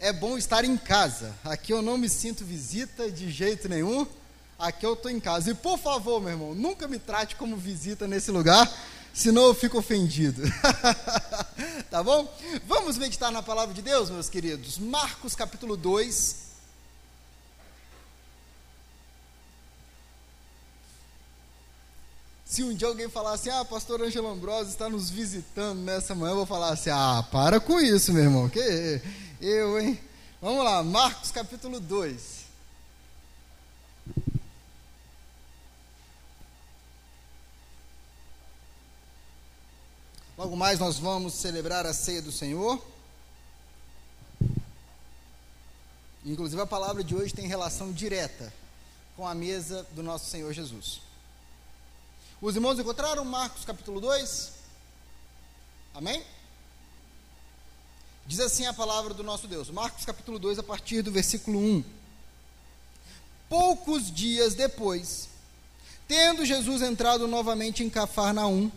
[0.00, 1.34] é bom estar em casa.
[1.44, 4.06] Aqui eu não me sinto visita de jeito nenhum.
[4.58, 5.50] Aqui eu estou em casa.
[5.50, 8.70] E por favor, meu irmão, nunca me trate como visita nesse lugar,
[9.12, 10.42] senão eu fico ofendido.
[11.90, 12.32] tá bom?
[12.66, 14.78] Vamos meditar na palavra de Deus, meus queridos.
[14.78, 16.49] Marcos capítulo 2.
[22.60, 26.32] Se um dia alguém falar assim, ah, pastor Angelo Ambrosio está nos visitando nessa manhã,
[26.32, 28.50] eu vou falar assim, ah, para com isso, meu irmão.
[28.50, 29.00] Que
[29.40, 29.98] eu, hein?
[30.42, 32.44] Vamos lá, Marcos capítulo 2.
[40.36, 42.78] Logo mais nós vamos celebrar a ceia do Senhor.
[46.26, 48.52] Inclusive a palavra de hoje tem relação direta
[49.16, 51.08] com a mesa do nosso Senhor Jesus.
[52.42, 54.52] Os irmãos encontraram Marcos capítulo 2?
[55.94, 56.24] Amém?
[58.26, 59.68] Diz assim a palavra do nosso Deus.
[59.68, 61.84] Marcos capítulo 2, a partir do versículo 1.
[63.46, 65.28] Poucos dias depois,
[66.08, 68.72] tendo Jesus entrado novamente em Cafarnaum,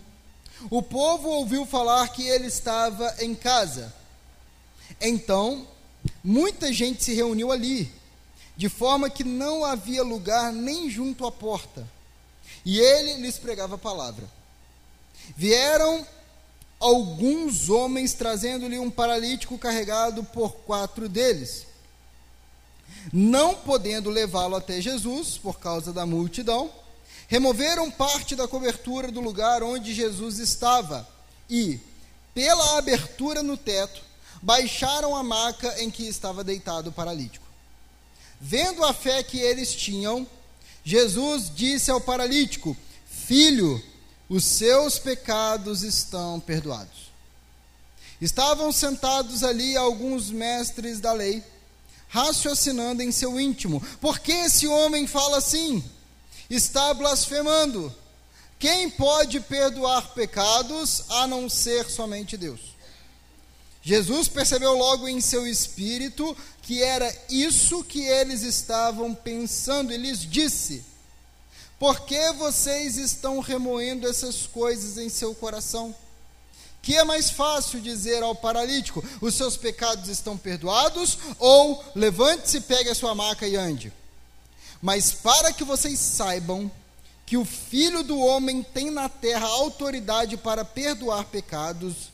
[0.69, 3.95] o povo ouviu falar que ele estava em casa.
[4.99, 5.65] Então,
[6.21, 7.89] muita gente se reuniu ali,
[8.57, 11.87] de forma que não havia lugar nem junto à porta
[12.65, 14.27] e ele lhes pregava a palavra.
[15.35, 16.05] Vieram
[16.79, 21.65] alguns homens trazendo-lhe um paralítico carregado por quatro deles.
[23.11, 26.71] Não podendo levá-lo até Jesus, por causa da multidão,
[27.27, 31.07] removeram parte da cobertura do lugar onde Jesus estava
[31.49, 31.79] e,
[32.33, 34.01] pela abertura no teto,
[34.41, 37.45] baixaram a maca em que estava deitado o paralítico.
[38.39, 40.27] Vendo a fé que eles tinham,
[40.83, 43.81] Jesus disse ao paralítico: Filho,
[44.27, 47.11] os seus pecados estão perdoados.
[48.19, 51.43] Estavam sentados ali alguns mestres da lei,
[52.07, 55.83] raciocinando em seu íntimo: Por que esse homem fala assim?
[56.49, 57.93] Está blasfemando.
[58.59, 62.72] Quem pode perdoar pecados a não ser somente Deus?
[63.83, 70.19] Jesus percebeu logo em seu espírito que era isso que eles estavam pensando e lhes
[70.19, 70.85] disse:
[71.77, 75.93] Por que vocês estão remoendo essas coisas em seu coração?
[76.81, 81.17] Que é mais fácil dizer ao paralítico: Os seus pecados estão perdoados?
[81.37, 83.91] Ou levante-se, pegue a sua maca e ande.
[84.81, 86.71] Mas para que vocês saibam
[87.25, 92.12] que o filho do homem tem na terra autoridade para perdoar pecados,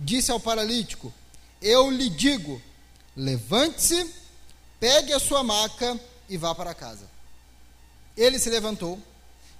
[0.00, 1.12] disse ao paralítico:
[1.60, 2.60] Eu lhe digo
[3.16, 4.08] Levante-se,
[4.78, 7.06] pegue a sua maca e vá para casa.
[8.16, 8.98] Ele se levantou,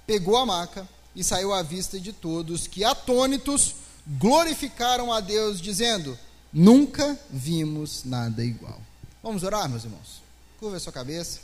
[0.07, 3.75] pegou a maca e saiu à vista de todos, que atônitos
[4.07, 6.17] glorificaram a Deus, dizendo:
[6.51, 8.81] Nunca vimos nada igual.
[9.21, 10.21] Vamos orar, meus irmãos?
[10.59, 11.39] Curva a sua cabeça.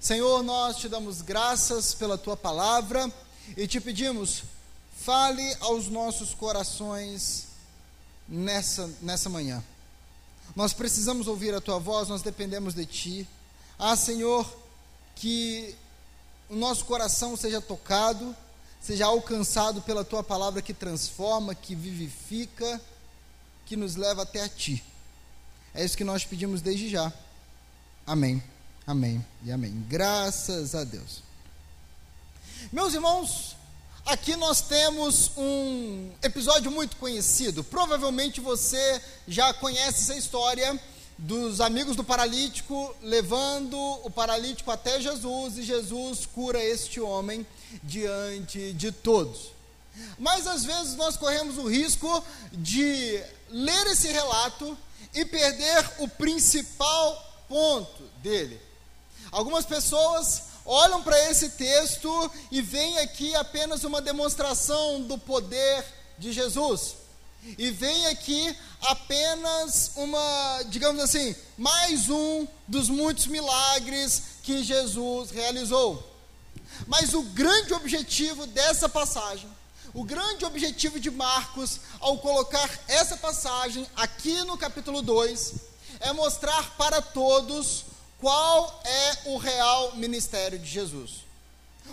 [0.00, 3.10] Senhor, nós te damos graças pela tua palavra
[3.56, 4.42] e te pedimos,
[4.96, 7.46] fale aos nossos corações
[8.28, 9.62] nessa, nessa manhã.
[10.54, 13.28] Nós precisamos ouvir a tua voz, nós dependemos de ti.
[13.78, 14.50] Ah, Senhor,
[15.14, 15.74] que
[16.48, 18.34] o nosso coração seja tocado,
[18.80, 22.80] seja alcançado pela tua palavra que transforma, que vivifica,
[23.66, 24.82] que nos leva até a ti.
[25.74, 27.12] É isso que nós pedimos desde já.
[28.06, 28.42] Amém.
[28.86, 29.84] Amém e amém.
[29.88, 31.22] Graças a Deus.
[32.72, 33.55] Meus irmãos,
[34.06, 37.64] Aqui nós temos um episódio muito conhecido.
[37.64, 40.80] Provavelmente você já conhece essa história
[41.18, 47.44] dos amigos do paralítico levando o paralítico até Jesus e Jesus cura este homem
[47.82, 49.50] diante de todos.
[50.20, 54.78] Mas às vezes nós corremos o risco de ler esse relato
[55.12, 58.60] e perder o principal ponto dele.
[59.32, 65.84] Algumas pessoas olham para esse texto e veem aqui apenas uma demonstração do poder
[66.18, 66.96] de Jesus.
[67.56, 76.12] E vem aqui apenas uma, digamos assim, mais um dos muitos milagres que Jesus realizou.
[76.88, 79.48] Mas o grande objetivo dessa passagem,
[79.94, 85.54] o grande objetivo de Marcos ao colocar essa passagem aqui no capítulo 2,
[86.00, 87.84] é mostrar para todos
[88.20, 91.26] qual é o real ministério de Jesus.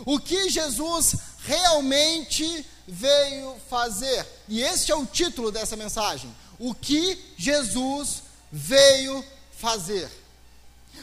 [0.05, 4.25] O que Jesus realmente veio fazer.
[4.47, 6.33] E este é o título dessa mensagem.
[6.57, 9.23] O que Jesus veio
[9.57, 10.09] fazer.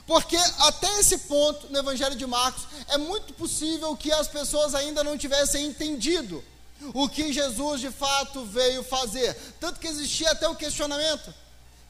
[0.06, 5.04] Porque até esse ponto no Evangelho de Marcos é muito possível que as pessoas ainda
[5.04, 6.42] não tivessem entendido
[6.94, 9.34] o que Jesus de fato veio fazer.
[9.58, 11.34] Tanto que existia até o questionamento: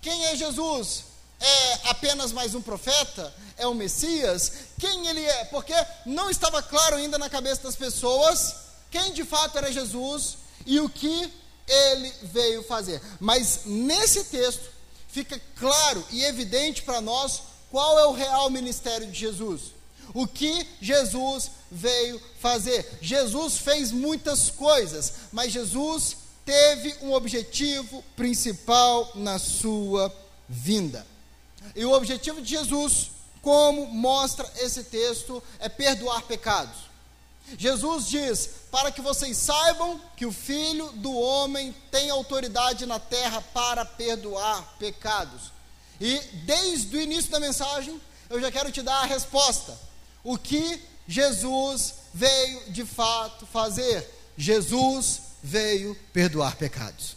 [0.01, 1.05] quem é Jesus?
[1.41, 3.33] É apenas mais um profeta?
[3.57, 4.53] É o Messias?
[4.79, 5.45] Quem ele é?
[5.47, 8.55] Porque não estava claro ainda na cabeça das pessoas
[8.91, 11.33] quem de fato era Jesus e o que
[11.67, 13.01] ele veio fazer.
[13.19, 14.69] Mas nesse texto
[15.09, 19.73] fica claro e evidente para nós qual é o real ministério de Jesus.
[20.13, 22.99] O que Jesus veio fazer.
[23.01, 30.13] Jesus fez muitas coisas, mas Jesus teve um objetivo principal na sua
[30.49, 31.07] vinda.
[31.75, 33.11] E o objetivo de Jesus,
[33.43, 36.91] como mostra esse texto, é perdoar pecados.
[37.57, 43.41] Jesus diz: para que vocês saibam que o Filho do Homem tem autoridade na terra
[43.41, 45.53] para perdoar pecados.
[46.01, 49.77] E desde o início da mensagem, eu já quero te dar a resposta.
[50.23, 54.09] O que Jesus veio de fato fazer?
[54.37, 57.17] Jesus veio perdoar pecados.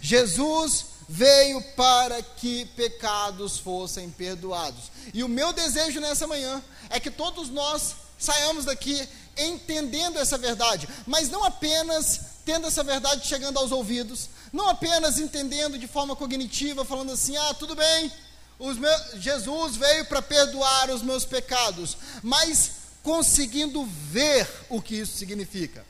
[0.00, 4.90] Jesus veio para que pecados fossem perdoados.
[5.12, 9.06] E o meu desejo nessa manhã é que todos nós saiamos daqui
[9.36, 15.78] entendendo essa verdade, mas não apenas tendo essa verdade chegando aos ouvidos, não apenas entendendo
[15.78, 18.12] de forma cognitiva, falando assim: ah, tudo bem,
[18.58, 22.70] meus, Jesus veio para perdoar os meus pecados, mas
[23.02, 25.84] conseguindo ver o que isso significa.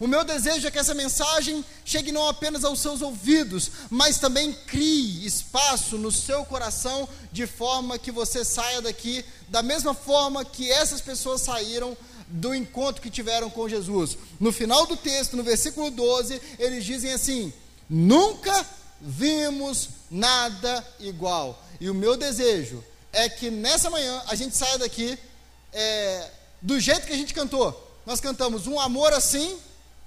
[0.00, 4.52] O meu desejo é que essa mensagem chegue não apenas aos seus ouvidos, mas também
[4.52, 10.70] crie espaço no seu coração, de forma que você saia daqui da mesma forma que
[10.70, 11.96] essas pessoas saíram
[12.28, 14.16] do encontro que tiveram com Jesus.
[14.40, 17.52] No final do texto, no versículo 12, eles dizem assim:
[17.88, 18.66] Nunca
[19.00, 21.62] vimos nada igual.
[21.80, 22.82] E o meu desejo
[23.12, 25.18] é que nessa manhã a gente saia daqui
[25.72, 26.30] é,
[26.60, 27.80] do jeito que a gente cantou.
[28.06, 29.56] Nós cantamos um amor assim,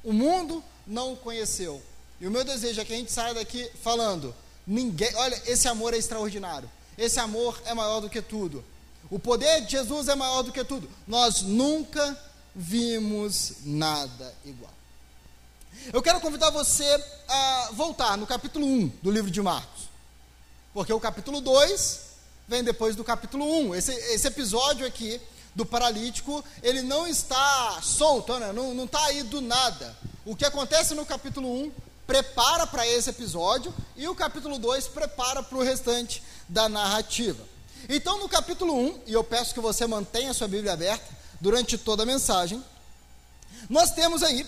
[0.08, 1.84] o mundo não o conheceu.
[2.18, 4.34] E o meu desejo é que a gente saia daqui falando:
[4.66, 6.72] ninguém, olha, esse amor é extraordinário.
[6.98, 8.64] Esse amor é maior do que tudo.
[9.12, 10.90] O poder de Jesus é maior do que tudo.
[11.06, 12.18] Nós nunca
[12.56, 14.72] vimos nada igual.
[15.92, 16.86] Eu quero convidar você
[17.28, 19.90] a voltar no capítulo 1 do livro de Marcos.
[20.74, 22.00] Porque o capítulo 2
[22.48, 23.76] vem depois do capítulo 1.
[23.76, 25.20] Esse, esse episódio aqui
[25.58, 28.54] do paralítico, ele não está solto, né?
[28.54, 29.98] não está aí do nada.
[30.24, 31.72] O que acontece no capítulo 1
[32.06, 37.44] prepara para esse episódio e o capítulo 2 prepara para o restante da narrativa.
[37.90, 41.08] Então, no capítulo 1, e eu peço que você mantenha a sua Bíblia aberta
[41.42, 42.64] durante toda a mensagem,
[43.68, 44.46] nós temos aí,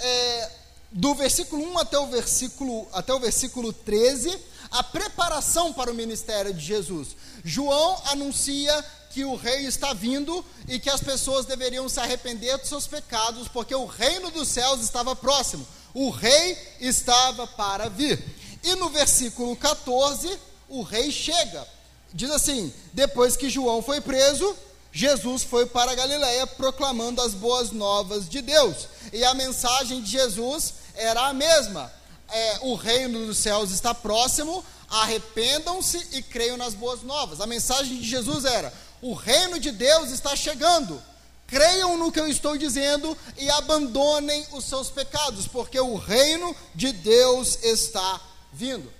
[0.00, 0.50] é,
[0.90, 4.36] do versículo 1 até o versículo, até o versículo 13,
[4.72, 7.14] a preparação para o ministério de Jesus.
[7.44, 8.84] João anuncia
[9.18, 13.48] que o rei está vindo e que as pessoas deveriam se arrepender dos seus pecados,
[13.48, 15.66] porque o reino dos céus estava próximo.
[15.92, 18.22] O rei estava para vir.
[18.62, 20.38] E no versículo 14,
[20.68, 21.66] o rei chega.
[22.14, 24.56] Diz assim: depois que João foi preso,
[24.92, 28.86] Jesus foi para Galiléia proclamando as boas novas de Deus.
[29.12, 31.92] E a mensagem de Jesus era a mesma:
[32.28, 37.40] é, o reino dos céus está próximo, arrependam-se e creiam nas boas novas.
[37.40, 41.02] A mensagem de Jesus era: o reino de Deus está chegando.
[41.46, 46.92] Creiam no que eu estou dizendo e abandonem os seus pecados, porque o reino de
[46.92, 48.20] Deus está
[48.52, 48.92] vindo.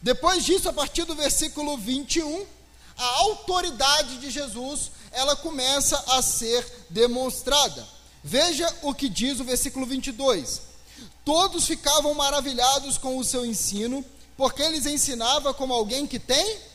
[0.00, 2.46] Depois disso, a partir do versículo 21,
[2.96, 7.86] a autoridade de Jesus, ela começa a ser demonstrada.
[8.22, 10.62] Veja o que diz o versículo 22.
[11.24, 14.04] Todos ficavam maravilhados com o seu ensino,
[14.36, 16.68] porque eles ensinava como alguém que tem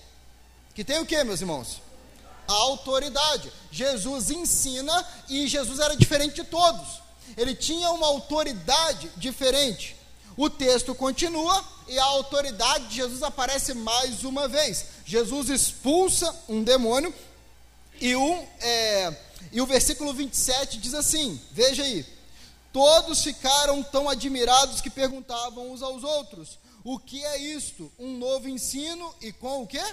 [0.74, 1.82] que tem o que, meus irmãos?
[2.48, 3.52] A autoridade.
[3.72, 7.02] Jesus ensina e Jesus era diferente de todos.
[7.38, 9.96] Ele tinha uma autoridade diferente.
[10.36, 14.86] O texto continua e a autoridade de Jesus aparece mais uma vez.
[15.06, 17.14] Jesus expulsa um demônio
[18.02, 19.16] e, um, é,
[19.52, 22.06] e o versículo 27 diz assim: Veja aí.
[22.72, 27.92] Todos ficaram tão admirados que perguntavam uns aos outros: O que é isto?
[28.00, 29.84] Um novo ensino e com o que?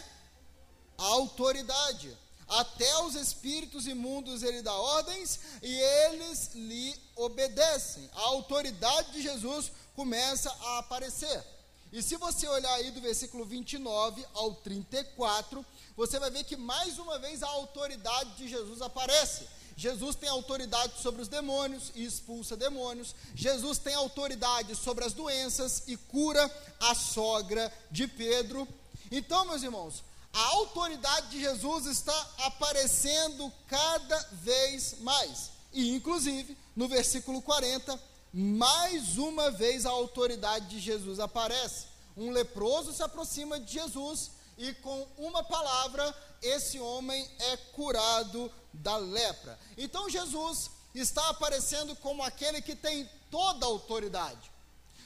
[0.96, 2.16] Autoridade.
[2.50, 8.10] Até os espíritos imundos ele dá ordens e eles lhe obedecem.
[8.12, 11.44] A autoridade de Jesus começa a aparecer.
[11.92, 15.64] E se você olhar aí do versículo 29 ao 34,
[15.96, 19.46] você vai ver que mais uma vez a autoridade de Jesus aparece.
[19.76, 23.14] Jesus tem autoridade sobre os demônios e expulsa demônios.
[23.34, 28.66] Jesus tem autoridade sobre as doenças e cura a sogra de Pedro.
[29.10, 35.50] Então, meus irmãos, a autoridade de Jesus está aparecendo cada vez mais.
[35.72, 38.00] E, inclusive, no versículo 40,
[38.32, 41.86] mais uma vez a autoridade de Jesus aparece.
[42.16, 48.96] Um leproso se aproxima de Jesus e com uma palavra esse homem é curado da
[48.96, 49.58] lepra.
[49.76, 54.50] Então Jesus está aparecendo como aquele que tem toda a autoridade.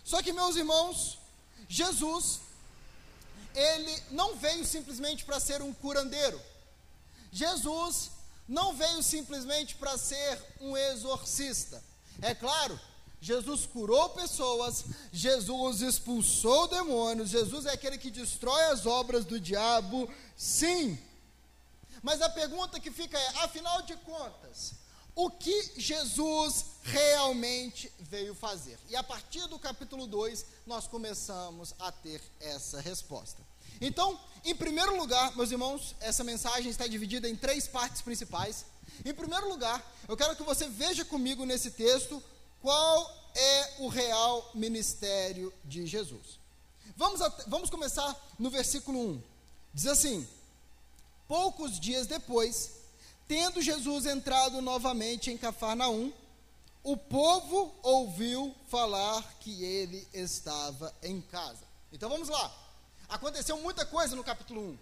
[0.04, 1.18] Só que, meus irmãos,
[1.68, 2.40] Jesus,
[3.54, 6.40] ele não veio simplesmente para ser um curandeiro.
[7.30, 8.10] Jesus
[8.48, 11.82] não veio simplesmente para ser um exorcista.
[12.20, 12.78] É claro,
[13.20, 20.12] Jesus curou pessoas, Jesus expulsou demônios, Jesus é aquele que destrói as obras do diabo,
[20.36, 20.98] sim.
[22.02, 24.74] Mas a pergunta que fica é: afinal de contas,
[25.14, 28.78] o que Jesus realmente veio fazer?
[28.88, 33.40] E a partir do capítulo 2, nós começamos a ter essa resposta.
[33.80, 38.64] Então, em primeiro lugar, meus irmãos, essa mensagem está dividida em três partes principais.
[39.04, 42.22] Em primeiro lugar, eu quero que você veja comigo nesse texto
[42.60, 46.38] qual é o real ministério de Jesus.
[46.96, 49.22] Vamos, vamos começar no versículo 1.
[49.72, 50.26] Diz assim:
[51.26, 52.72] Poucos dias depois,
[53.26, 56.12] tendo Jesus entrado novamente em Cafarnaum,
[56.82, 61.64] o povo ouviu falar que ele estava em casa.
[61.92, 62.54] Então vamos lá.
[63.08, 64.78] Aconteceu muita coisa no capítulo 1.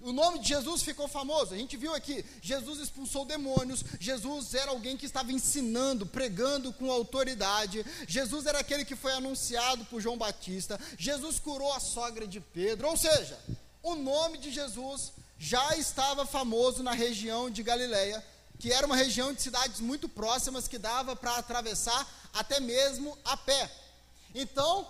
[0.00, 1.54] O nome de Jesus ficou famoso.
[1.54, 6.90] A gente viu aqui, Jesus expulsou demônios, Jesus era alguém que estava ensinando, pregando com
[6.90, 7.84] autoridade.
[8.06, 10.78] Jesus era aquele que foi anunciado por João Batista.
[10.96, 12.88] Jesus curou a sogra de Pedro.
[12.88, 13.38] Ou seja,
[13.82, 18.24] o nome de Jesus já estava famoso na região de Galileia,
[18.58, 23.36] que era uma região de cidades muito próximas que dava para atravessar até mesmo a
[23.36, 23.70] pé.
[24.34, 24.86] Então,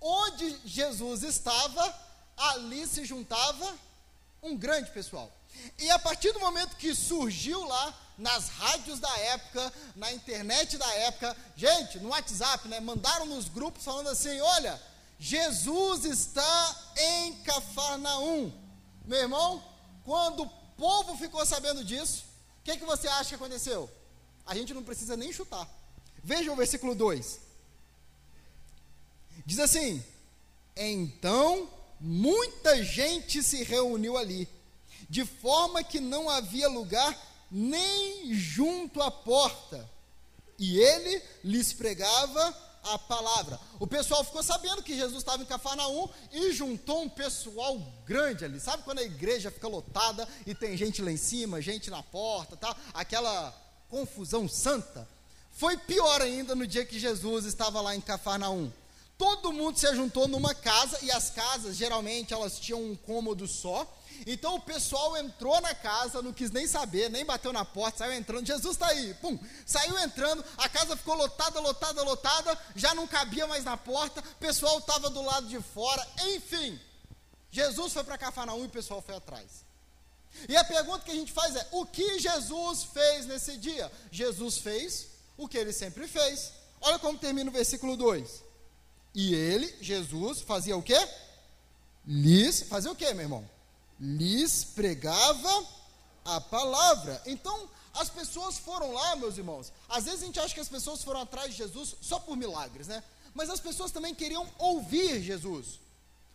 [0.00, 1.94] onde Jesus estava,
[2.36, 3.74] ali se juntava
[4.42, 5.30] um grande pessoal.
[5.78, 10.94] E a partir do momento que surgiu lá, nas rádios da época, na internet da
[10.94, 14.80] época, gente, no WhatsApp, né, mandaram nos grupos falando assim: olha,
[15.18, 18.52] Jesus está em Cafarnaum.
[19.04, 19.62] Meu irmão,
[20.04, 22.24] quando o povo ficou sabendo disso,
[22.60, 23.90] o que, que você acha que aconteceu?
[24.46, 25.68] A gente não precisa nem chutar.
[26.22, 27.40] Veja o versículo 2.
[29.44, 30.02] Diz assim:
[30.76, 31.68] Então
[32.00, 34.48] muita gente se reuniu ali,
[35.08, 37.16] de forma que não havia lugar
[37.50, 39.88] nem junto à porta.
[40.58, 43.58] E ele lhes pregava a palavra.
[43.78, 48.60] O pessoal ficou sabendo que Jesus estava em Cafarnaum e juntou um pessoal grande ali.
[48.60, 52.56] Sabe quando a igreja fica lotada e tem gente lá em cima, gente na porta,
[52.56, 52.76] tá?
[52.92, 53.54] Aquela
[53.88, 55.08] confusão santa.
[55.50, 58.72] Foi pior ainda no dia que Jesus estava lá em Cafarnaum
[59.22, 63.86] todo mundo se juntou numa casa e as casas geralmente elas tinham um cômodo só.
[64.26, 68.12] Então o pessoal entrou na casa, não quis nem saber, nem bateu na porta, saiu
[68.12, 68.46] entrando.
[68.46, 70.44] Jesus está aí, pum, saiu entrando.
[70.56, 74.20] A casa ficou lotada, lotada, lotada, já não cabia mais na porta.
[74.20, 76.06] O pessoal estava do lado de fora.
[76.28, 76.80] Enfim,
[77.50, 79.64] Jesus foi para Cafarnaum e o pessoal foi atrás.
[80.48, 83.90] E a pergunta que a gente faz é: o que Jesus fez nesse dia?
[84.10, 86.52] Jesus fez o que ele sempre fez.
[86.80, 88.42] Olha como termina o versículo 2.
[89.14, 90.96] E ele, Jesus, fazia o quê?
[92.06, 93.48] Lhes, fazia o quê, meu irmão?
[94.02, 95.64] Lhes pregava
[96.24, 97.22] a palavra.
[97.24, 99.72] Então, as pessoas foram lá, meus irmãos.
[99.88, 102.88] Às vezes a gente acha que as pessoas foram atrás de Jesus só por milagres,
[102.88, 103.00] né?
[103.32, 105.78] Mas as pessoas também queriam ouvir Jesus.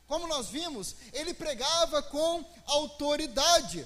[0.08, 3.86] Como nós vimos, ele pregava com autoridade.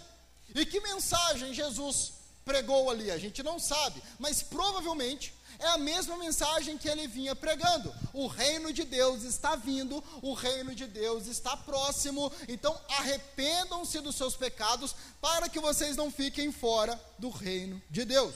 [0.54, 2.14] E que mensagem Jesus
[2.46, 3.10] pregou ali?
[3.10, 7.94] A gente não sabe, mas provavelmente é a mesma mensagem que ele vinha pregando.
[8.14, 14.16] O reino de Deus está vindo, o reino de Deus está próximo, então arrependam-se dos
[14.16, 18.34] seus pecados para que vocês não fiquem fora do reino de Deus.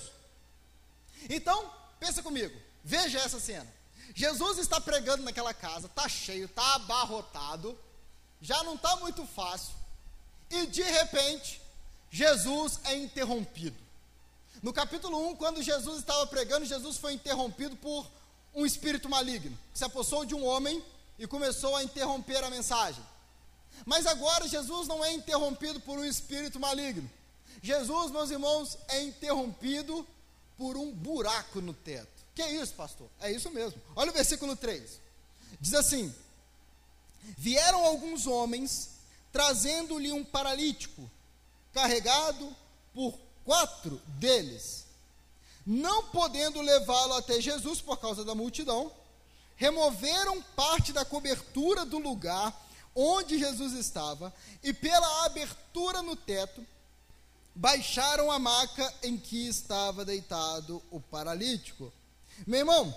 [1.28, 3.68] Então, pensa comigo, veja essa cena.
[4.14, 7.78] Jesus está pregando naquela casa, está cheio, está abarrotado,
[8.40, 9.74] já não está muito fácil,
[10.50, 11.60] e de repente,
[12.12, 13.85] Jesus é interrompido.
[14.62, 18.06] No capítulo 1, quando Jesus estava pregando, Jesus foi interrompido por
[18.54, 20.84] um espírito maligno, que se apossou de um homem
[21.20, 23.04] e começou a interromper a mensagem.
[23.86, 27.10] Mas agora Jesus não é interrompido por um espírito maligno.
[27.62, 30.08] Jesus, meus irmãos, é interrompido
[30.58, 32.08] por um buraco no teto.
[32.34, 33.10] Que é isso, pastor?
[33.20, 33.82] É isso mesmo.
[33.96, 35.00] Olha o versículo 3.
[35.60, 36.14] Diz assim:
[37.38, 38.92] Vieram alguns homens
[39.32, 41.10] trazendo-lhe um paralítico,
[41.74, 42.56] carregado
[42.94, 44.86] por quatro deles,
[45.66, 48.92] não podendo levá-lo até Jesus por causa da multidão,
[49.56, 52.54] removeram parte da cobertura do lugar
[52.94, 54.34] onde Jesus estava
[54.64, 56.66] e pela abertura no teto
[57.54, 61.92] baixaram a maca em que estava deitado o paralítico.
[62.46, 62.94] Meu irmão,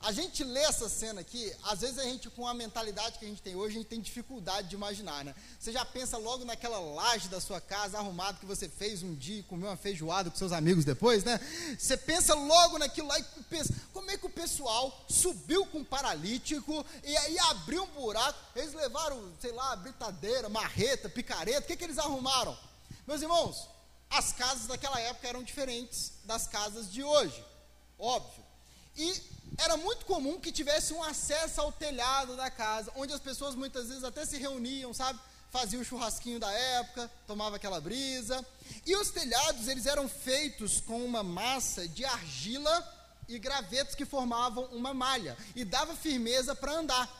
[0.00, 3.28] A gente lê essa cena aqui, às vezes a gente, com a mentalidade que a
[3.28, 5.34] gente tem hoje, a gente tem dificuldade de imaginar, né?
[5.58, 9.42] Você já pensa logo naquela laje da sua casa arrumado que você fez um dia,
[9.42, 11.40] comeu uma feijoada com seus amigos depois, né?
[11.76, 15.84] Você pensa logo naquilo lá e pensa, como é que o pessoal subiu com um
[15.84, 18.38] paralítico e aí abriu um buraco?
[18.54, 22.56] Eles levaram, sei lá, britadeira, marreta, picareta, o que, que eles arrumaram?
[23.04, 23.68] Meus irmãos,
[24.08, 27.44] as casas daquela época eram diferentes das casas de hoje,
[27.98, 28.44] óbvio.
[28.96, 33.56] E era muito comum que tivesse um acesso ao telhado da casa, onde as pessoas
[33.56, 35.18] muitas vezes até se reuniam, sabe?
[35.50, 38.44] Faziam o churrasquinho da época, tomava aquela brisa.
[38.86, 42.94] E os telhados, eles eram feitos com uma massa de argila
[43.28, 47.10] e gravetos que formavam uma malha e dava firmeza para andar.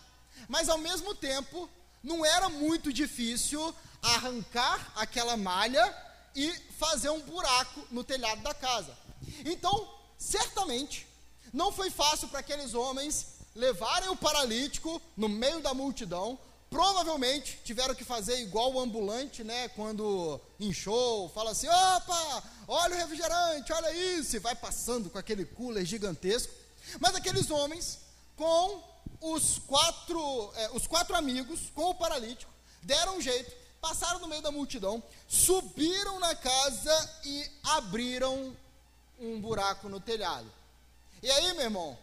[0.47, 1.69] Mas ao mesmo tempo,
[2.03, 5.93] não era muito difícil arrancar aquela malha
[6.37, 8.97] e fazer um buraco no telhado da casa.
[9.45, 11.08] Então, certamente,
[11.53, 16.39] não foi fácil para aqueles homens levarem o paralítico no meio da multidão.
[16.71, 19.69] Provavelmente tiveram que fazer igual o ambulante, né?
[19.69, 25.47] Quando inchou, fala assim: opa, olha o refrigerante, olha isso, e vai passando com aquele
[25.47, 26.53] cooler gigantesco.
[27.01, 27.99] Mas aqueles homens,
[28.37, 28.83] com
[29.21, 32.53] os quatro, é, os quatro amigos, com o paralítico,
[32.83, 33.51] deram um jeito,
[33.81, 38.55] passaram no meio da multidão, subiram na casa e abriram
[39.19, 40.58] um buraco no telhado.
[41.23, 41.99] E aí, meu irmão,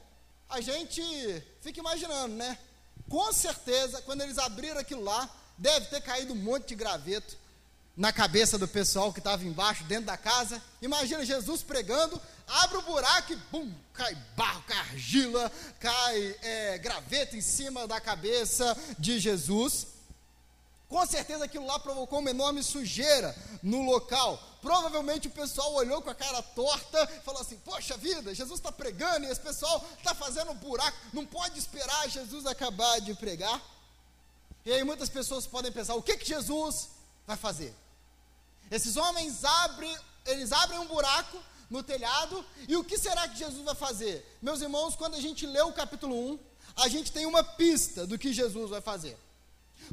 [0.49, 1.01] a gente
[1.61, 2.57] fica imaginando, né?
[3.09, 7.37] Com certeza, quando eles abriram aquilo lá, deve ter caído um monte de graveto
[7.95, 10.61] na cabeça do pessoal que estava embaixo, dentro da casa.
[10.81, 17.37] Imagina Jesus pregando, abre o buraco e bum, cai barro, cai argila, cai é, graveto
[17.37, 19.87] em cima da cabeça de Jesus.
[20.95, 24.41] Com certeza aquilo lá provocou uma enorme sujeira no local.
[24.61, 28.71] Provavelmente o pessoal olhou com a cara torta e falou assim: Poxa vida, Jesus está
[28.71, 33.61] pregando e esse pessoal está fazendo um buraco, não pode esperar Jesus acabar de pregar.
[34.65, 36.91] E aí muitas pessoas podem pensar: o que, que Jesus
[37.27, 37.75] vai fazer?
[38.71, 39.93] Esses homens abrem,
[40.25, 41.37] eles abrem um buraco
[41.69, 44.25] no telhado, e o que será que Jesus vai fazer?
[44.41, 46.39] Meus irmãos, quando a gente lê o capítulo 1,
[46.77, 49.24] a gente tem uma pista do que Jesus vai fazer.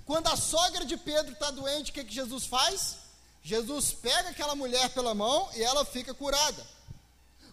[0.05, 2.97] Quando a sogra de Pedro está doente, o que, que Jesus faz?
[3.43, 6.67] Jesus pega aquela mulher pela mão e ela fica curada.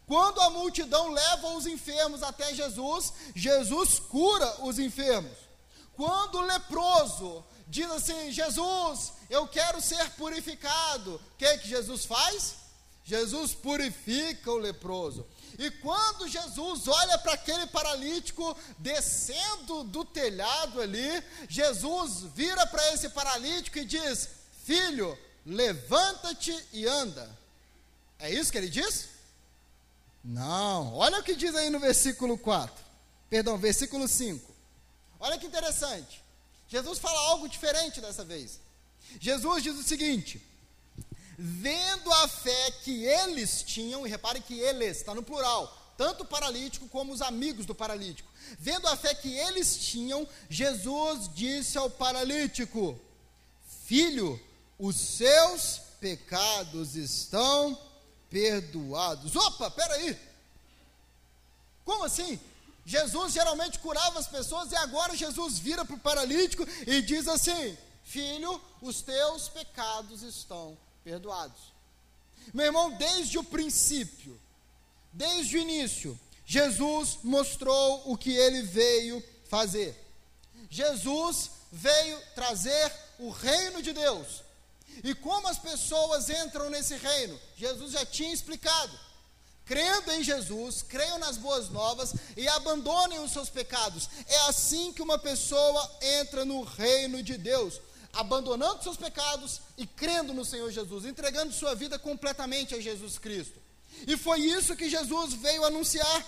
[0.05, 5.37] Quando a multidão leva os enfermos até Jesus, Jesus cura os enfermos.
[5.95, 12.55] Quando o leproso diz assim: Jesus, eu quero ser purificado, o que, que Jesus faz?
[13.03, 15.25] Jesus purifica o leproso.
[15.57, 23.09] E quando Jesus olha para aquele paralítico descendo do telhado ali, Jesus vira para esse
[23.09, 24.29] paralítico e diz:
[24.63, 27.29] Filho, levanta-te e anda.
[28.19, 29.09] É isso que ele diz?
[30.23, 32.75] Não, olha o que diz aí no versículo 4,
[33.29, 34.53] perdão, versículo 5.
[35.19, 36.21] Olha que interessante.
[36.67, 38.59] Jesus fala algo diferente dessa vez.
[39.19, 40.41] Jesus diz o seguinte:
[41.41, 46.27] vendo a fé que eles tinham, e repare que eles, está no plural, tanto o
[46.27, 48.29] paralítico como os amigos do paralítico.
[48.59, 52.99] Vendo a fé que eles tinham, Jesus disse ao paralítico:
[53.85, 54.37] Filho,
[54.77, 57.79] os seus pecados estão
[58.29, 59.33] perdoados.
[59.37, 60.19] Opa, peraí.
[61.85, 62.37] Como assim?
[62.85, 67.77] Jesus geralmente curava as pessoas e agora Jesus vira para o paralítico e diz assim:
[68.03, 70.88] Filho, os teus pecados estão perdoados.
[72.53, 74.39] Meu irmão, desde o princípio,
[75.13, 79.95] desde o início, Jesus mostrou o que ele veio fazer.
[80.69, 84.43] Jesus veio trazer o reino de Deus.
[85.03, 87.39] E como as pessoas entram nesse reino?
[87.55, 88.99] Jesus já tinha explicado.
[89.65, 94.09] Crendo em Jesus, creiam nas boas novas e abandonem os seus pecados.
[94.25, 97.79] É assim que uma pessoa entra no reino de Deus
[98.13, 103.59] abandonando seus pecados e crendo no Senhor Jesus, entregando sua vida completamente a Jesus Cristo.
[104.07, 106.25] E foi isso que Jesus veio anunciar.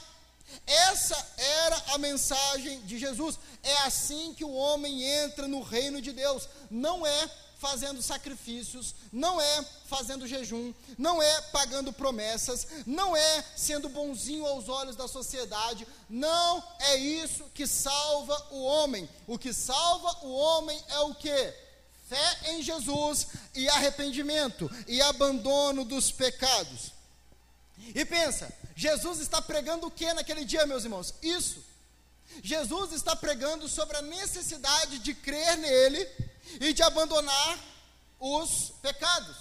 [0.66, 3.40] Essa era a mensagem de Jesus.
[3.64, 6.48] É assim que o homem entra no reino de Deus.
[6.70, 13.88] Não é fazendo sacrifícios, não é fazendo jejum, não é pagando promessas, não é sendo
[13.88, 15.88] bonzinho aos olhos da sociedade.
[16.10, 19.08] Não é isso que salva o homem.
[19.28, 21.54] O que salva o homem é o que?
[22.12, 26.92] Fé em Jesus e arrependimento e abandono dos pecados.
[27.96, 31.14] E pensa, Jesus está pregando o que naquele dia, meus irmãos?
[31.22, 31.64] Isso.
[32.44, 36.06] Jesus está pregando sobre a necessidade de crer nele
[36.60, 37.60] e de abandonar
[38.20, 39.38] os pecados.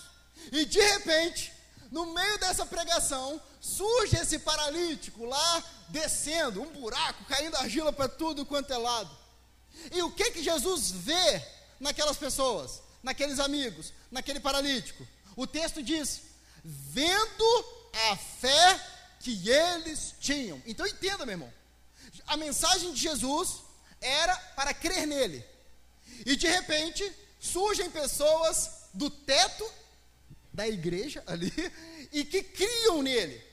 [0.52, 1.52] E de repente,
[1.90, 8.46] No meio dessa pregação, surge esse paralítico lá descendo, um buraco, caindo argila para tudo
[8.46, 9.10] quanto é lado.
[9.90, 11.42] E o que que Jesus vê
[11.80, 15.06] naquelas pessoas, naqueles amigos, naquele paralítico?
[15.34, 16.20] O texto diz:
[16.62, 17.64] vendo
[18.10, 18.80] a fé
[19.20, 20.62] que eles tinham.
[20.66, 21.52] Então entenda, meu irmão.
[22.26, 23.62] A mensagem de Jesus
[24.00, 25.44] era para crer nele.
[26.26, 29.70] E de repente surgem pessoas do teto
[30.52, 31.52] da igreja ali
[32.12, 33.50] e que criam nele.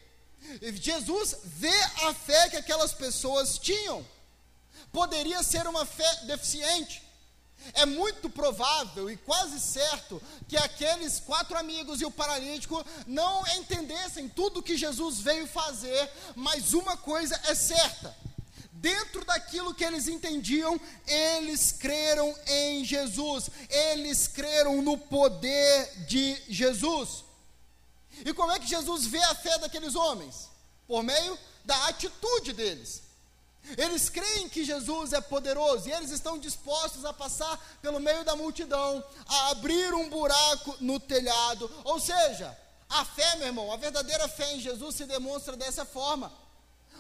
[0.82, 4.06] Jesus vê a fé que aquelas pessoas tinham.
[4.92, 7.04] Poderia ser uma fé deficiente.
[7.74, 14.30] É muito provável e quase certo que aqueles quatro amigos e o paralítico não entendessem
[14.30, 18.16] tudo que Jesus veio fazer, mas uma coisa é certa:
[18.72, 27.26] dentro daquilo que eles entendiam, eles creram em Jesus, eles creram no poder de Jesus.
[28.26, 30.50] E como é que Jesus vê a fé daqueles homens?
[30.88, 33.07] Por meio da atitude deles.
[33.76, 38.36] Eles creem que Jesus é poderoso e eles estão dispostos a passar pelo meio da
[38.36, 41.70] multidão, a abrir um buraco no telhado.
[41.84, 42.58] Ou seja,
[42.90, 46.32] a fé, meu irmão, a verdadeira fé em Jesus se demonstra dessa forma.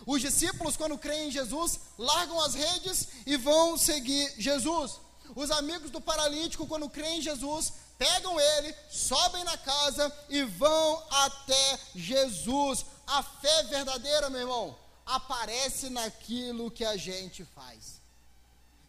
[0.06, 5.00] Os discípulos, quando creem em Jesus, largam as redes e vão seguir Jesus.
[5.36, 11.04] Os amigos do paralítico, quando creem em Jesus, pegam ele, sobem na casa e vão
[11.10, 12.86] até Jesus.
[13.06, 18.02] A fé verdadeira, meu irmão, aparece naquilo que a gente faz.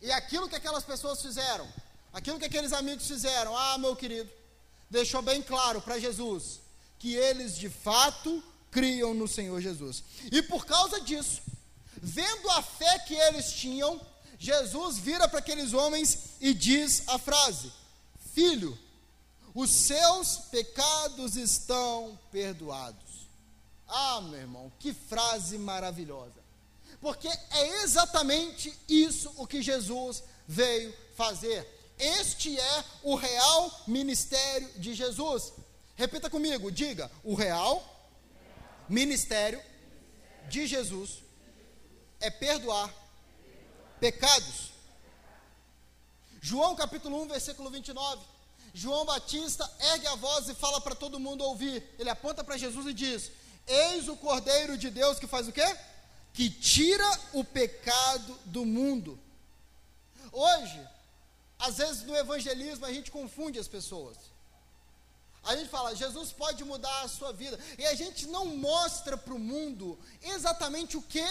[0.03, 1.67] E aquilo que aquelas pessoas fizeram,
[2.13, 4.29] aquilo que aqueles amigos fizeram, ah, meu querido,
[4.91, 6.61] deixou bem claro para Jesus
[6.99, 10.03] que eles de fato criam no Senhor Jesus.
[10.31, 11.41] E por causa disso,
[11.97, 14.01] vendo a fé que eles tinham,
[14.39, 17.73] Jesus vira para aqueles homens e diz a frase:
[18.35, 18.77] Filho,
[19.55, 23.08] os seus pecados estão perdoados.
[23.89, 26.47] Ah, meu irmão, que frase maravilhosa.
[27.01, 31.67] Porque é exatamente isso o que Jesus veio fazer.
[31.99, 35.53] Este é o real ministério de Jesus.
[35.97, 37.83] Repita comigo, diga: o real
[38.89, 39.61] ministério
[40.49, 41.23] de Jesus
[42.21, 42.93] é perdoar
[44.01, 44.71] pecados.
[46.41, 48.23] João capítulo 1, versículo 29.
[48.73, 51.83] João Batista ergue a voz e fala para todo mundo ouvir.
[51.99, 53.31] Ele aponta para Jesus e diz:
[53.69, 55.77] Eis o Cordeiro de Deus que faz o quê?
[56.33, 59.19] Que tira o pecado do mundo.
[60.33, 60.81] Hoje,
[61.59, 64.17] às vezes no evangelismo a gente confunde as pessoas.
[65.45, 67.59] A gente fala, Jesus pode mudar a sua vida.
[67.79, 71.27] E a gente não mostra para o mundo exatamente o que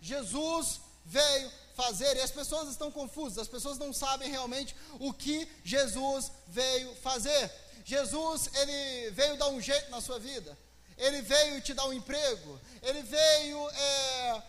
[0.00, 2.16] Jesus veio fazer.
[2.16, 7.50] E as pessoas estão confusas, as pessoas não sabem realmente o que Jesus veio fazer.
[7.84, 10.56] Jesus, ele veio dar um jeito na sua vida.
[11.00, 12.60] Ele veio te dar um emprego.
[12.82, 14.42] Ele veio é,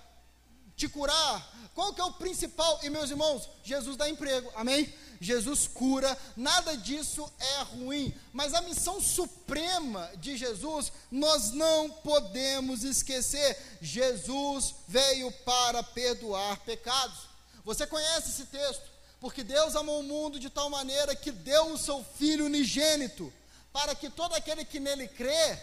[0.76, 1.50] te curar.
[1.74, 2.80] Qual que é o principal?
[2.84, 4.52] E meus irmãos, Jesus dá emprego.
[4.56, 4.94] Amém?
[5.22, 12.84] Jesus cura, nada disso é ruim, mas a missão suprema de Jesus nós não podemos
[12.84, 13.56] esquecer.
[13.80, 17.30] Jesus veio para perdoar pecados.
[17.64, 18.90] Você conhece esse texto?
[19.20, 23.32] Porque Deus amou o mundo de tal maneira que deu o seu Filho unigênito,
[23.72, 25.60] para que todo aquele que nele crê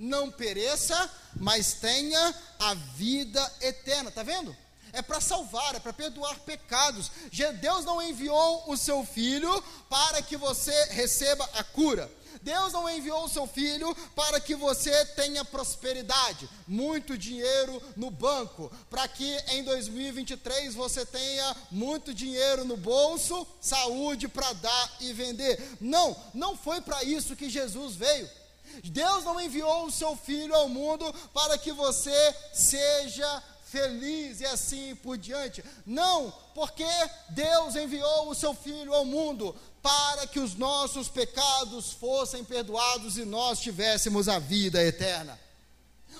[0.00, 4.08] não pereça, mas tenha a vida eterna.
[4.08, 4.56] Está vendo?
[4.92, 7.12] é para salvar, é para perdoar pecados.
[7.60, 12.10] Deus não enviou o seu filho para que você receba a cura.
[12.42, 18.72] Deus não enviou o seu filho para que você tenha prosperidade, muito dinheiro no banco,
[18.88, 25.62] para que em 2023 você tenha muito dinheiro no bolso, saúde para dar e vender.
[25.80, 28.39] Não, não foi para isso que Jesus veio.
[28.84, 34.96] Deus não enviou o seu filho ao mundo para que você seja feliz e assim
[34.96, 35.64] por diante.
[35.86, 36.84] Não, porque
[37.28, 43.24] Deus enviou o seu Filho ao mundo para que os nossos pecados fossem perdoados e
[43.24, 45.38] nós tivéssemos a vida eterna.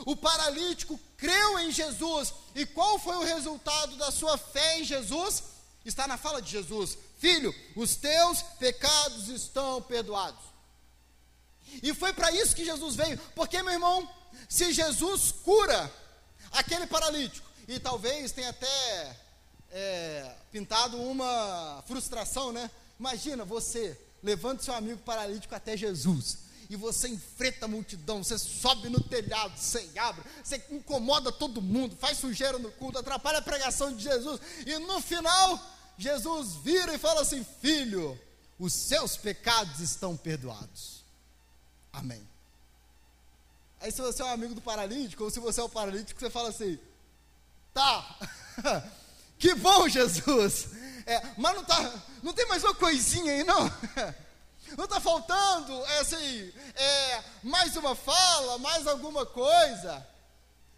[0.07, 5.43] O paralítico creu em Jesus, e qual foi o resultado da sua fé em Jesus?
[5.85, 10.50] Está na fala de Jesus: Filho, os teus pecados estão perdoados.
[11.83, 14.09] E foi para isso que Jesus veio, porque, meu irmão,
[14.49, 15.91] se Jesus cura
[16.53, 17.49] aquele paralítico.
[17.69, 19.17] E talvez tenha até
[19.71, 22.71] é, pintado uma frustração, né?
[22.99, 26.51] Imagina você levando seu amigo paralítico até Jesus.
[26.69, 31.97] E você enfrenta a multidão, você sobe no telhado, você abre, você incomoda todo mundo,
[31.97, 34.41] faz sujeira no culto, atrapalha a pregação de Jesus.
[34.65, 35.61] E no final,
[35.99, 38.19] Jesus vira e fala assim: Filho,
[38.59, 41.00] os seus pecados estão perdoados.
[41.93, 42.27] Amém.
[43.81, 46.29] Aí se você é um amigo do paralítico, ou se você é o paralítico, você
[46.29, 46.79] fala assim,
[47.73, 48.19] tá,
[49.39, 50.69] que bom Jesus,
[51.07, 53.71] é, mas não, tá, não tem mais uma coisinha aí não?
[54.77, 60.07] Não está faltando, é assim, é, mais uma fala, mais alguma coisa?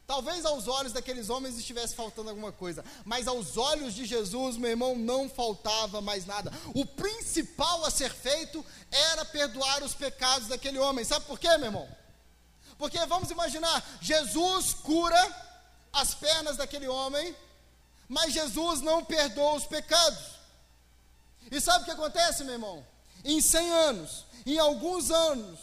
[0.07, 4.71] Talvez aos olhos daqueles homens estivesse faltando alguma coisa, mas aos olhos de Jesus, meu
[4.71, 6.53] irmão, não faltava mais nada.
[6.75, 11.05] O principal a ser feito era perdoar os pecados daquele homem.
[11.05, 11.88] Sabe por quê, meu irmão?
[12.77, 15.53] Porque vamos imaginar, Jesus cura
[15.93, 17.35] as pernas daquele homem,
[18.09, 20.33] mas Jesus não perdoa os pecados.
[21.51, 22.87] E sabe o que acontece, meu irmão?
[23.25, 25.61] Em 100 anos, em alguns anos,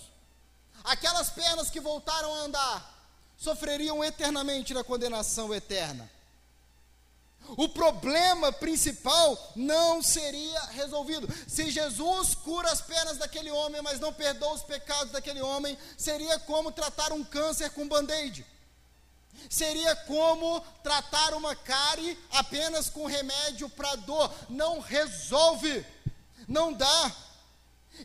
[0.83, 2.98] aquelas pernas que voltaram a andar
[3.39, 6.11] sofreriam eternamente na condenação eterna.
[7.57, 11.27] O problema principal não seria resolvido.
[11.47, 16.37] Se Jesus cura as pernas daquele homem, mas não perdoa os pecados daquele homem, seria
[16.37, 18.45] como tratar um câncer com band-aid.
[19.49, 24.31] Seria como tratar uma cárie apenas com remédio para dor.
[24.49, 25.83] Não resolve.
[26.47, 27.15] Não dá.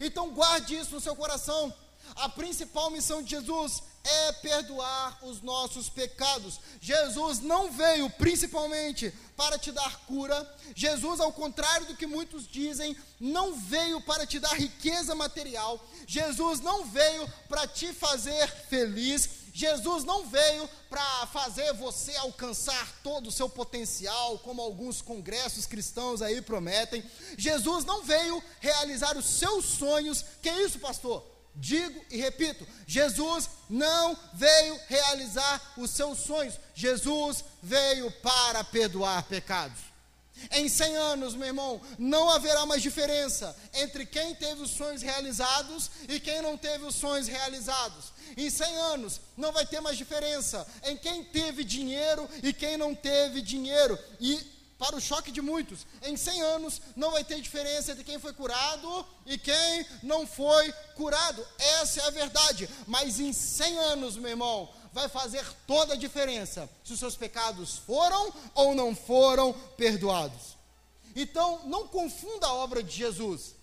[0.01, 1.75] Então guarde isso no seu coração.
[2.15, 6.61] A principal missão de Jesus é perdoar os nossos pecados.
[6.81, 10.49] Jesus não veio principalmente para te dar cura.
[10.75, 15.83] Jesus, ao contrário do que muitos dizem, não veio para te dar riqueza material.
[16.07, 19.45] Jesus não veio para te fazer feliz.
[19.55, 26.21] Jesus não veio para fazer você alcançar todo o seu potencial, como alguns congressos cristãos
[26.21, 27.03] aí prometem.
[27.39, 30.25] Jesus não veio realizar os seus sonhos.
[30.43, 31.34] Que é isso, pastor?
[31.55, 39.95] Digo e repito: Jesus não veio realizar os seus sonhos, Jesus veio para perdoar pecados.
[40.51, 45.91] Em 100 anos, meu irmão, não haverá mais diferença entre quem teve os sonhos realizados
[46.09, 48.13] e quem não teve os sonhos realizados.
[48.37, 52.95] Em 100 anos, não vai ter mais diferença em quem teve dinheiro e quem não
[52.97, 53.97] teve dinheiro.
[54.21, 54.54] E
[54.85, 58.35] para o choque de muitos, em 100 anos não vai ter diferença entre quem foi
[58.35, 61.43] curado e quem não foi curado.
[61.59, 62.69] Essa é a verdade.
[62.87, 67.79] Mas em 100 anos, meu irmão, vai fazer toda a diferença se os seus pecados
[67.79, 70.55] foram ou não foram perdoados.
[71.17, 73.55] Então, não confunda a obra de Jesus.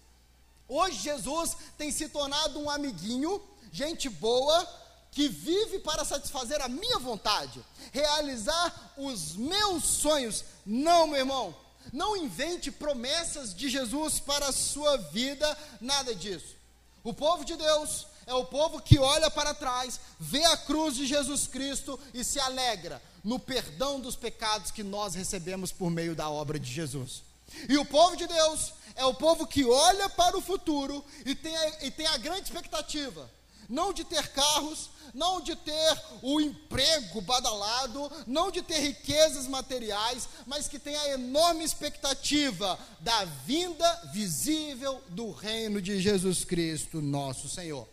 [0.68, 3.40] Hoje, Jesus tem se tornado um amiguinho,
[3.72, 4.68] gente boa,
[5.12, 10.46] que vive para satisfazer a minha vontade, realizar os meus sonhos.
[10.66, 11.56] Não, meu irmão,
[11.92, 16.56] não invente promessas de Jesus para a sua vida, nada disso.
[17.04, 21.06] O povo de Deus é o povo que olha para trás, vê a cruz de
[21.06, 26.30] Jesus Cristo e se alegra no perdão dos pecados que nós recebemos por meio da
[26.30, 27.24] obra de Jesus.
[27.68, 31.56] E o povo de Deus é o povo que olha para o futuro e tem
[31.58, 33.30] a, e tem a grande expectativa
[33.72, 40.28] não de ter carros, não de ter o emprego badalado, não de ter riquezas materiais,
[40.46, 47.48] mas que tem a enorme expectativa da vinda visível do reino de Jesus Cristo, nosso
[47.48, 47.88] Senhor.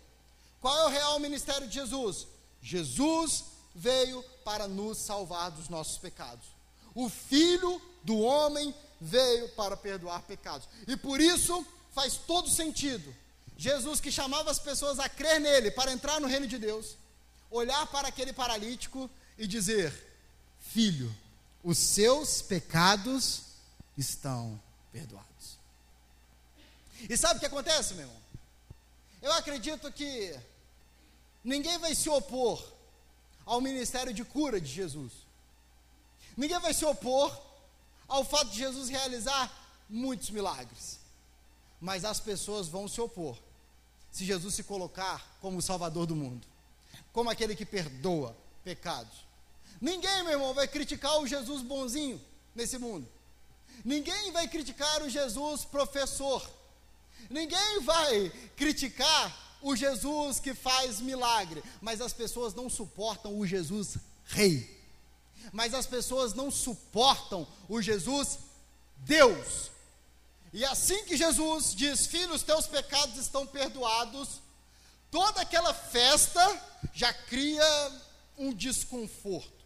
[0.61, 2.27] Qual é o real ministério de Jesus?
[2.61, 6.47] Jesus veio para nos salvar dos nossos pecados.
[6.93, 10.69] O Filho do homem veio para perdoar pecados.
[10.88, 11.64] E por isso
[11.95, 13.14] faz todo sentido
[13.59, 16.97] Jesus que chamava as pessoas a crer nele para entrar no reino de Deus,
[17.51, 19.92] olhar para aquele paralítico e dizer:
[20.61, 21.12] Filho,
[21.64, 23.42] os seus pecados
[23.97, 24.61] estão
[24.92, 25.59] perdoados.
[27.11, 28.23] E sabe o que acontece, meu irmão?
[29.21, 30.38] Eu acredito que
[31.42, 32.64] ninguém vai se opor
[33.44, 35.12] ao ministério de cura de Jesus.
[36.37, 37.37] Ninguém vai se opor
[38.07, 39.53] ao fato de Jesus realizar
[39.88, 41.01] muitos milagres.
[41.81, 43.37] Mas as pessoas vão se opor
[44.18, 46.44] se Jesus se colocar como o Salvador do mundo,
[47.12, 49.24] como aquele que perdoa pecados.
[49.81, 52.20] Ninguém, meu irmão, vai criticar o Jesus bonzinho
[52.52, 53.09] nesse mundo.
[53.85, 56.44] Ninguém vai criticar o Jesus professor.
[57.31, 61.62] Ninguém vai criticar o Jesus que faz milagre.
[61.81, 64.83] Mas as pessoas não suportam o Jesus rei.
[65.52, 68.40] Mas as pessoas não suportam o Jesus
[68.96, 69.70] Deus.
[70.53, 74.41] E assim que Jesus diz: Filho, os teus pecados estão perdoados,
[75.11, 76.41] toda aquela festa
[76.93, 77.93] já cria
[78.37, 79.59] um desconforto.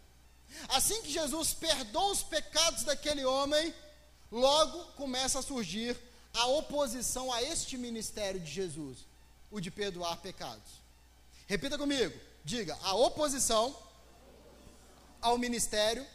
[0.69, 3.73] Assim que Jesus perdoa os pecados daquele homem,
[4.31, 5.97] logo começa a surgir
[6.33, 8.99] a oposição a este ministério de Jesus,
[9.51, 10.81] o de perdoar pecados.
[11.47, 13.75] Repita comigo, diga: a oposição
[15.21, 16.05] ao ministério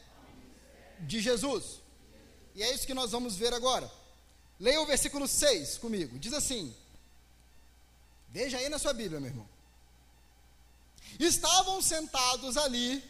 [1.01, 1.81] de Jesus.
[2.55, 3.98] E é isso que nós vamos ver agora.
[4.61, 6.19] Leia o versículo 6 comigo.
[6.19, 6.75] Diz assim:
[8.29, 9.49] Veja aí na sua Bíblia, meu irmão.
[11.19, 13.03] estavam sentados ali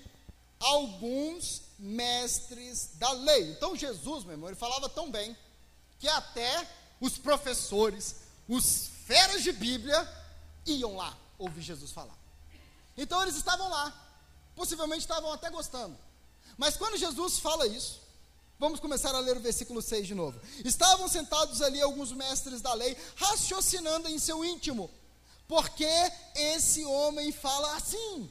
[0.61, 3.50] alguns mestres da lei.
[3.52, 5.37] Então Jesus, meu irmão, ele falava tão bem
[5.98, 6.68] que até
[7.00, 8.16] os professores,
[8.48, 10.06] os feras de Bíblia,
[10.66, 12.16] iam lá ouvir Jesus falar.
[12.96, 13.94] Então eles estavam lá,
[14.54, 15.96] possivelmente estavam até gostando.
[16.56, 18.00] Mas quando Jesus fala isso,
[18.59, 20.40] vamos começar a ler o versículo 6 de novo.
[20.64, 24.90] Estavam sentados ali alguns mestres da lei, raciocinando em seu íntimo,
[25.47, 25.88] porque
[26.35, 28.31] esse homem fala assim?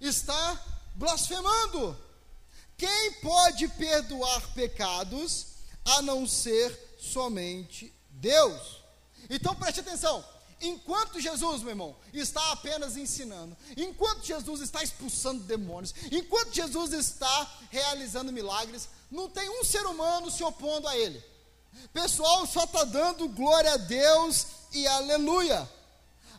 [0.00, 0.62] Está
[0.94, 1.98] blasfemando.
[2.76, 5.46] Quem pode perdoar pecados
[5.84, 8.82] a não ser somente Deus?
[9.30, 10.24] Então preste atenção.
[10.66, 17.58] Enquanto Jesus, meu irmão, está apenas ensinando, enquanto Jesus está expulsando demônios, enquanto Jesus está
[17.70, 21.22] realizando milagres, não tem um ser humano se opondo a ele.
[21.92, 25.70] Pessoal só está dando glória a Deus e aleluia.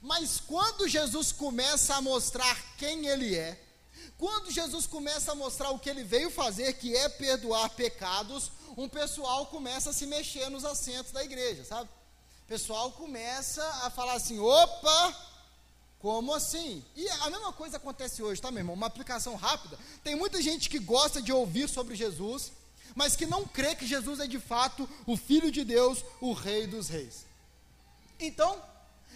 [0.01, 3.59] Mas quando Jesus começa a mostrar quem ele é,
[4.17, 8.89] quando Jesus começa a mostrar o que ele veio fazer, que é perdoar pecados, um
[8.89, 11.89] pessoal começa a se mexer nos assentos da igreja, sabe?
[12.47, 15.15] Pessoal começa a falar assim: opa,
[15.99, 16.83] como assim?
[16.95, 18.73] E a mesma coisa acontece hoje, tá, meu irmão?
[18.73, 19.77] Uma aplicação rápida.
[20.01, 22.53] Tem muita gente que gosta de ouvir sobre Jesus,
[22.95, 26.67] mas que não crê que Jesus é de fato o Filho de Deus, o Rei
[26.67, 27.25] dos Reis.
[28.17, 28.61] Então,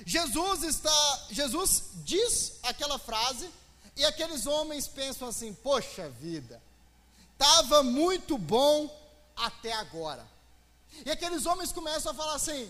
[0.05, 3.49] Jesus está, Jesus diz aquela frase
[3.95, 6.61] e aqueles homens pensam assim: poxa vida,
[7.31, 8.93] estava muito bom
[9.37, 10.27] até agora.
[11.05, 12.69] E aqueles homens começam a falar assim: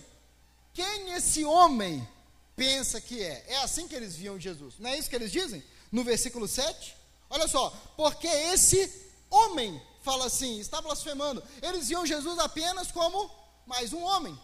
[0.73, 2.07] quem esse homem
[2.55, 3.45] pensa que é?
[3.47, 4.75] É assim que eles viam Jesus.
[4.79, 5.63] Não é isso que eles dizem?
[5.91, 6.95] No versículo 7?
[7.29, 11.43] Olha só, porque esse homem fala assim, está blasfemando.
[11.61, 13.29] Eles viam Jesus apenas como
[13.65, 14.37] mais um homem,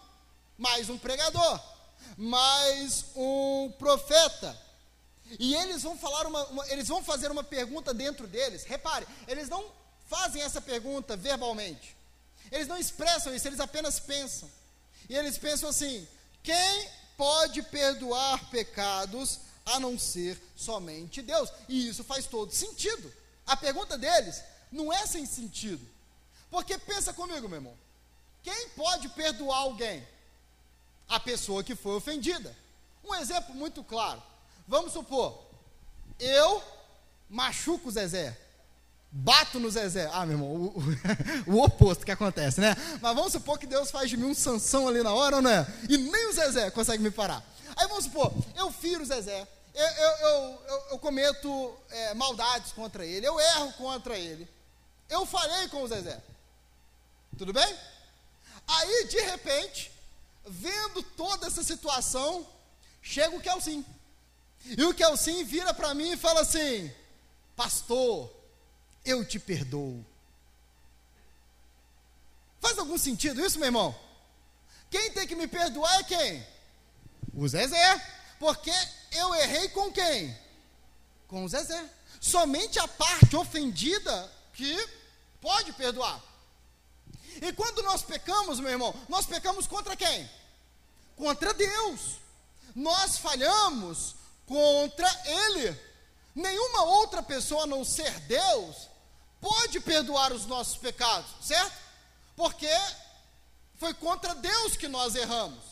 [0.56, 1.60] mais um pregador,
[2.16, 4.58] mais um profeta.
[5.38, 8.64] E eles vão falar uma, uma, eles vão fazer uma pergunta dentro deles.
[8.64, 9.64] Repare, eles não
[10.08, 11.96] fazem essa pergunta verbalmente.
[12.50, 14.50] Eles não expressam isso, eles apenas pensam.
[15.08, 16.08] E eles pensam assim:
[16.48, 21.52] quem pode perdoar pecados a não ser somente Deus?
[21.68, 23.12] E isso faz todo sentido.
[23.46, 25.86] A pergunta deles não é sem sentido.
[26.50, 27.76] Porque pensa comigo, meu irmão.
[28.42, 30.02] Quem pode perdoar alguém?
[31.06, 32.56] A pessoa que foi ofendida.
[33.04, 34.22] Um exemplo muito claro.
[34.66, 35.38] Vamos supor,
[36.18, 36.62] eu
[37.28, 38.38] machuco o Zezé,
[39.10, 40.08] bato no Zezé.
[40.12, 40.78] Ah, meu irmão, o,
[41.46, 42.76] o, o, oposto que acontece, né?
[43.00, 45.66] Mas vamos supor que Deus faz de mim um Sansão ali na hora, não é?
[45.88, 47.44] E nem o Zezé consegue me parar.
[47.76, 50.28] Aí vamos supor, eu firo o Zezé, eu, eu,
[50.68, 54.48] eu, eu cometo é, maldades contra ele, eu erro contra ele,
[55.08, 56.20] eu falhei com o Zezé.
[57.36, 57.78] Tudo bem?
[58.66, 59.92] Aí, de repente,
[60.44, 62.46] vendo toda essa situação,
[63.00, 63.84] chega o Kelsim.
[64.66, 66.92] E o Kelsim vira para mim e fala assim:
[67.54, 68.30] Pastor,
[69.08, 70.04] eu te perdoo.
[72.60, 73.98] Faz algum sentido isso, meu irmão?
[74.90, 76.46] Quem tem que me perdoar é quem?
[77.34, 78.14] O Zezé.
[78.38, 78.72] Porque
[79.12, 80.36] eu errei com quem?
[81.26, 81.82] Com o Zezé.
[82.20, 84.88] Somente a parte ofendida que
[85.40, 86.22] pode perdoar.
[87.40, 90.28] E quando nós pecamos, meu irmão, nós pecamos contra quem?
[91.16, 92.18] Contra Deus.
[92.74, 94.16] Nós falhamos
[94.46, 95.78] contra Ele.
[96.34, 98.88] Nenhuma outra pessoa a não ser Deus
[99.40, 101.76] pode perdoar os nossos pecados, certo?
[102.36, 102.70] Porque
[103.76, 105.64] foi contra Deus que nós erramos.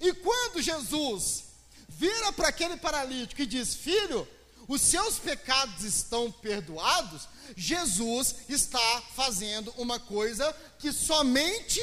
[0.00, 1.44] E quando Jesus
[1.88, 4.28] vira para aquele paralítico e diz: Filho,
[4.68, 11.80] os seus pecados estão perdoados, Jesus está fazendo uma coisa que somente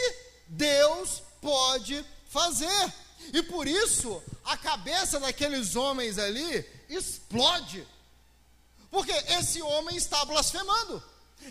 [0.48, 2.94] Deus pode fazer.
[3.34, 7.88] E por isso, a cabeça daqueles homens ali explode.
[8.94, 11.04] Porque esse homem está blasfemando.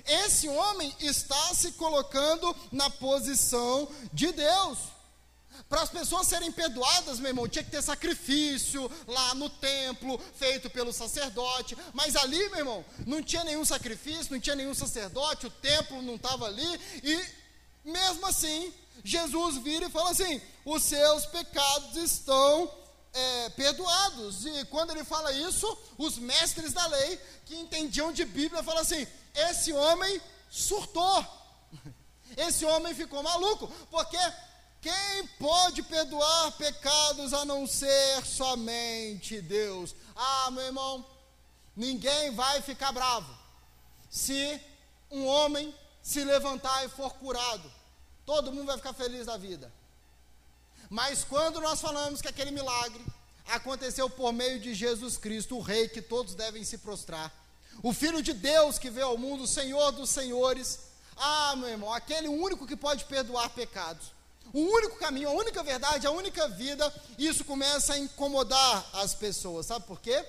[0.07, 4.79] Esse homem está se colocando na posição de Deus.
[5.69, 10.71] Para as pessoas serem perdoadas, meu irmão, tinha que ter sacrifício lá no templo, feito
[10.71, 11.77] pelo sacerdote.
[11.93, 16.15] Mas ali, meu irmão, não tinha nenhum sacrifício, não tinha nenhum sacerdote, o templo não
[16.15, 16.81] estava ali.
[17.03, 17.27] E
[17.85, 18.73] mesmo assim,
[19.03, 22.71] Jesus vira e fala assim: os seus pecados estão
[23.13, 24.47] é, perdoados.
[24.47, 25.67] E quando ele fala isso,
[25.99, 31.27] os mestres da lei, que entendiam de Bíblia, falam assim: esse homem surtou,
[32.37, 34.19] esse homem ficou maluco, porque
[34.81, 39.95] quem pode perdoar pecados a não ser somente Deus?
[40.15, 41.07] Ah, meu irmão,
[41.77, 43.33] ninguém vai ficar bravo
[44.11, 44.61] se
[45.11, 47.73] um homem se levantar e for curado
[48.25, 49.73] todo mundo vai ficar feliz da vida.
[50.93, 53.03] Mas quando nós falamos que aquele milagre
[53.47, 57.33] aconteceu por meio de Jesus Cristo, o Rei que todos devem se prostrar.
[57.83, 60.81] O Filho de Deus que veio ao mundo, o Senhor dos Senhores.
[61.17, 64.13] Ah, meu irmão, aquele único que pode perdoar pecados.
[64.53, 69.65] O único caminho, a única verdade, a única vida, isso começa a incomodar as pessoas.
[69.65, 70.23] Sabe por quê?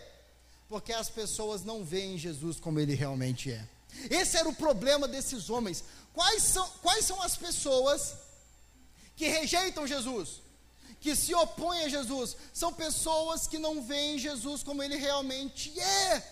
[0.70, 3.68] Porque as pessoas não veem Jesus como ele realmente é.
[4.10, 5.84] Esse era o problema desses homens.
[6.14, 8.14] Quais são, quais são as pessoas
[9.18, 10.42] que rejeitam Jesus?
[11.04, 12.38] Que se opõem a Jesus?
[12.54, 16.24] São pessoas que não veem Jesus como ele realmente é.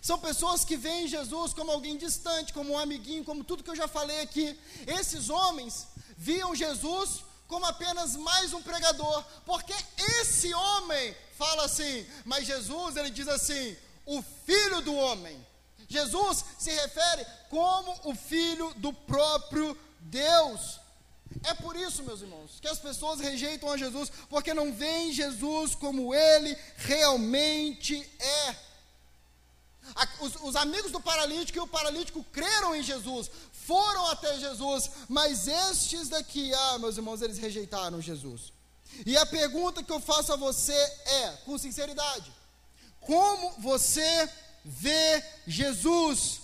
[0.00, 3.76] São pessoas que veem Jesus como alguém distante, como um amiguinho, como tudo que eu
[3.76, 4.58] já falei aqui.
[4.86, 9.74] Esses homens viam Jesus como apenas mais um pregador, porque
[10.20, 13.76] esse homem fala assim, mas Jesus ele diz assim,
[14.06, 15.36] o filho do homem.
[15.86, 20.80] Jesus se refere como o filho do próprio Deus.
[21.44, 25.74] É por isso, meus irmãos, que as pessoas rejeitam a Jesus, porque não veem Jesus
[25.74, 28.56] como ele realmente é.
[30.20, 35.48] Os, os, amigos do paralítico e o paralítico creram em Jesus, foram até Jesus, mas
[35.48, 38.52] estes daqui, ah, meus irmãos, eles rejeitaram Jesus.
[39.04, 42.32] E a pergunta que eu faço a você é, com sinceridade:
[43.00, 44.30] como você
[44.64, 46.41] vê Jesus?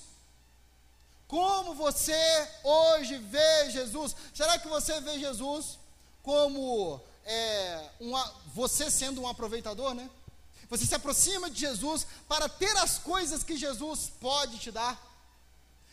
[1.29, 4.16] Como você hoje vê Jesus?
[4.35, 5.79] Será que você vê Jesus
[6.22, 10.09] como é, uma, você sendo um aproveitador, né?
[10.70, 15.07] Você se aproxima de Jesus para ter as coisas que Jesus pode te dar.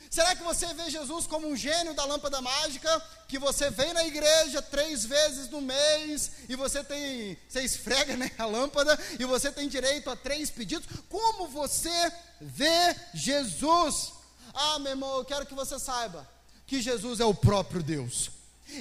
[0.10, 4.06] Será que você vê Jesus como um gênio da lâmpada mágica, que você vem na
[4.06, 9.52] igreja três vezes no mês e você tem, você esfrega né, a lâmpada e você
[9.52, 10.88] tem direito a três pedidos?
[11.10, 14.14] Como você vê Jesus?
[14.56, 16.28] Ah, meu irmão, eu quero que você saiba
[16.66, 18.32] que Jesus é o próprio Deus.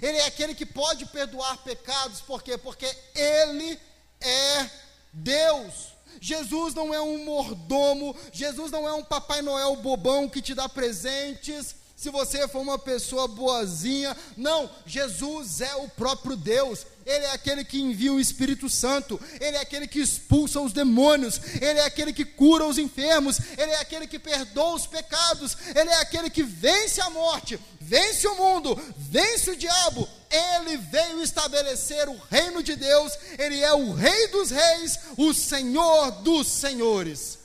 [0.00, 2.56] Ele é aquele que pode perdoar pecados, por quê?
[2.56, 3.78] Porque Ele
[4.20, 4.70] é
[5.12, 5.94] Deus.
[6.20, 10.68] Jesus não é um mordomo, Jesus não é um Papai Noel bobão que te dá
[10.68, 11.76] presentes.
[11.96, 16.84] Se você for uma pessoa boazinha, não, Jesus é o próprio Deus.
[17.06, 21.40] Ele é aquele que envia o Espírito Santo, Ele é aquele que expulsa os demônios,
[21.60, 25.90] Ele é aquele que cura os enfermos, Ele é aquele que perdoa os pecados, Ele
[25.90, 30.08] é aquele que vence a morte, vence o mundo, vence o diabo.
[30.30, 36.10] Ele veio estabelecer o reino de Deus, Ele é o Rei dos Reis, o Senhor
[36.22, 37.38] dos Senhores.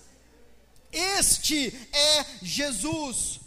[0.92, 3.39] Este é Jesus.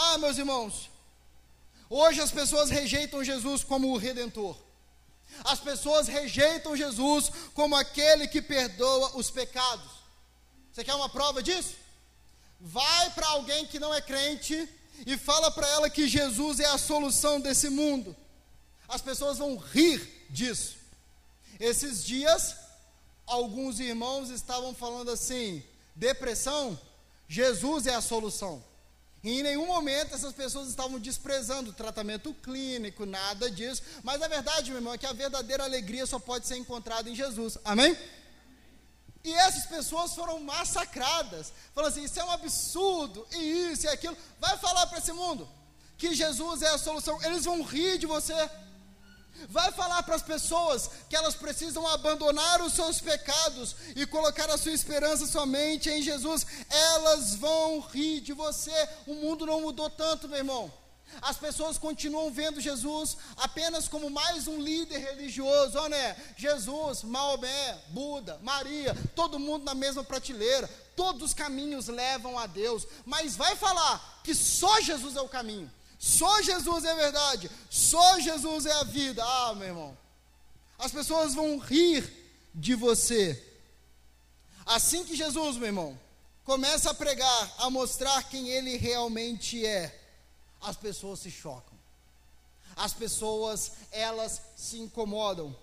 [0.00, 0.88] Ah, meus irmãos,
[1.90, 4.56] hoje as pessoas rejeitam Jesus como o Redentor.
[5.42, 9.90] As pessoas rejeitam Jesus como aquele que perdoa os pecados.
[10.72, 11.74] Você quer uma prova disso?
[12.60, 14.68] Vai para alguém que não é crente
[15.04, 18.14] e fala para ela que Jesus é a solução desse mundo.
[18.86, 20.76] As pessoas vão rir disso.
[21.58, 22.54] Esses dias,
[23.26, 25.60] alguns irmãos estavam falando assim:
[25.96, 26.78] depressão,
[27.26, 28.67] Jesus é a solução.
[29.22, 33.82] E em nenhum momento essas pessoas estavam desprezando o tratamento clínico, nada disso.
[34.02, 37.14] Mas a verdade, meu irmão, é que a verdadeira alegria só pode ser encontrada em
[37.14, 37.58] Jesus.
[37.64, 37.96] Amém?
[39.24, 41.52] E essas pessoas foram massacradas.
[41.74, 44.16] Falando assim: isso é um absurdo, e isso e aquilo.
[44.38, 45.48] Vai falar para esse mundo
[45.96, 47.20] que Jesus é a solução.
[47.24, 48.48] Eles vão rir de você.
[49.48, 54.58] Vai falar para as pessoas que elas precisam abandonar os seus pecados e colocar a
[54.58, 56.46] sua esperança somente em Jesus.
[56.68, 58.88] Elas vão rir de você.
[59.06, 60.72] O mundo não mudou tanto, meu irmão.
[61.22, 66.16] As pessoas continuam vendo Jesus apenas como mais um líder religioso, oh, né?
[66.36, 70.68] Jesus, Maomé, Buda, Maria, todo mundo na mesma prateleira.
[70.94, 75.70] Todos os caminhos levam a Deus, mas vai falar que só Jesus é o caminho.
[75.98, 79.24] Só Jesus é verdade, só Jesus é a vida.
[79.24, 79.98] Ah, meu irmão,
[80.78, 82.08] as pessoas vão rir
[82.54, 83.44] de você.
[84.64, 85.98] Assim que Jesus, meu irmão,
[86.44, 89.98] começa a pregar, a mostrar quem ele realmente é,
[90.60, 91.76] as pessoas se chocam.
[92.76, 95.56] As pessoas, elas se incomodam.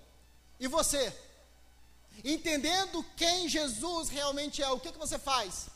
[0.60, 1.16] E você,
[2.22, 5.68] entendendo quem Jesus realmente é, o que, que você faz?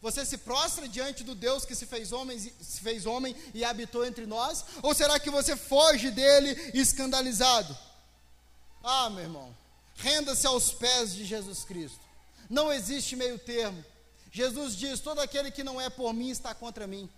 [0.00, 4.04] Você se prostra diante do Deus que se fez homem, se fez homem e habitou
[4.04, 4.64] entre nós?
[4.82, 7.76] Ou será que você foge dele escandalizado?
[8.84, 9.56] Ah, meu irmão,
[9.96, 12.00] renda-se aos pés de Jesus Cristo.
[12.48, 13.84] Não existe meio termo.
[14.30, 17.10] Jesus diz: todo aquele que não é por mim está contra mim.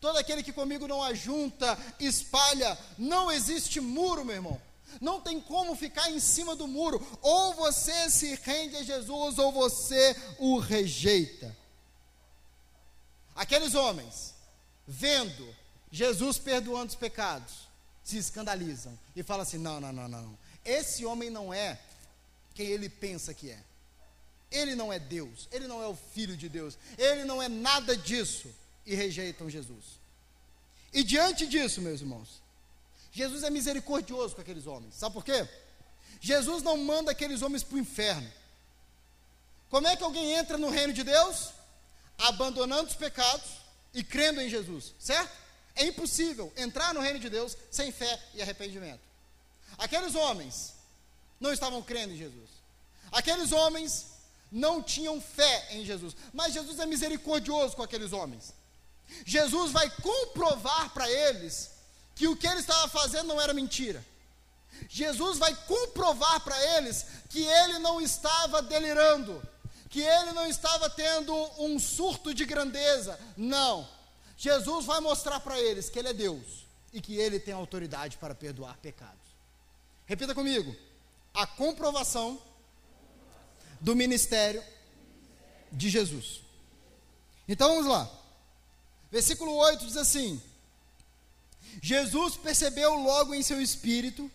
[0.00, 2.78] Todo aquele que comigo não ajunta, espalha.
[2.96, 4.60] Não existe muro, meu irmão.
[5.00, 7.04] Não tem como ficar em cima do muro.
[7.20, 11.56] Ou você se rende a Jesus, ou você o rejeita.
[13.38, 14.34] Aqueles homens,
[14.84, 15.54] vendo
[15.92, 17.68] Jesus perdoando os pecados,
[18.02, 20.38] se escandalizam e falam assim: não, não, não, não.
[20.64, 21.78] Esse homem não é
[22.52, 23.62] quem ele pensa que é.
[24.50, 27.96] Ele não é Deus, ele não é o Filho de Deus, ele não é nada
[27.96, 28.52] disso
[28.84, 29.84] e rejeitam Jesus.
[30.92, 32.42] E diante disso, meus irmãos,
[33.12, 35.48] Jesus é misericordioso com aqueles homens, sabe por quê?
[36.20, 38.28] Jesus não manda aqueles homens para o inferno.
[39.70, 41.52] Como é que alguém entra no reino de Deus?
[42.18, 43.48] Abandonando os pecados
[43.94, 45.30] e crendo em Jesus, certo?
[45.74, 49.00] É impossível entrar no reino de Deus sem fé e arrependimento.
[49.78, 50.74] Aqueles homens
[51.38, 52.50] não estavam crendo em Jesus.
[53.12, 54.06] Aqueles homens
[54.50, 56.16] não tinham fé em Jesus.
[56.32, 58.52] Mas Jesus é misericordioso com aqueles homens.
[59.24, 61.70] Jesus vai comprovar para eles
[62.14, 64.04] que o que ele estava fazendo não era mentira.
[64.88, 69.42] Jesus vai comprovar para eles que ele não estava delirando,
[69.88, 73.18] que ele não estava tendo um surto de grandeza.
[73.36, 73.88] Não.
[74.36, 78.34] Jesus vai mostrar para eles que ele é Deus e que ele tem autoridade para
[78.34, 79.16] perdoar pecados.
[80.06, 80.74] Repita comigo:
[81.34, 82.40] a comprovação
[83.80, 84.62] do ministério
[85.72, 86.40] de Jesus.
[87.48, 88.10] Então vamos lá.
[89.10, 90.40] Versículo 8 diz assim:
[91.82, 94.30] Jesus percebeu logo em seu espírito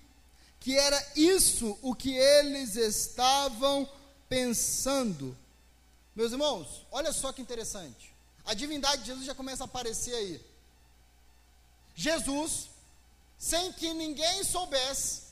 [0.59, 3.87] que era isso o que eles estavam
[4.29, 5.37] pensando.
[6.15, 8.13] Meus irmãos, olha só que interessante.
[8.45, 10.41] A divindade de Jesus já começa a aparecer aí.
[11.95, 12.69] Jesus,
[13.37, 15.23] sem que ninguém soubesse,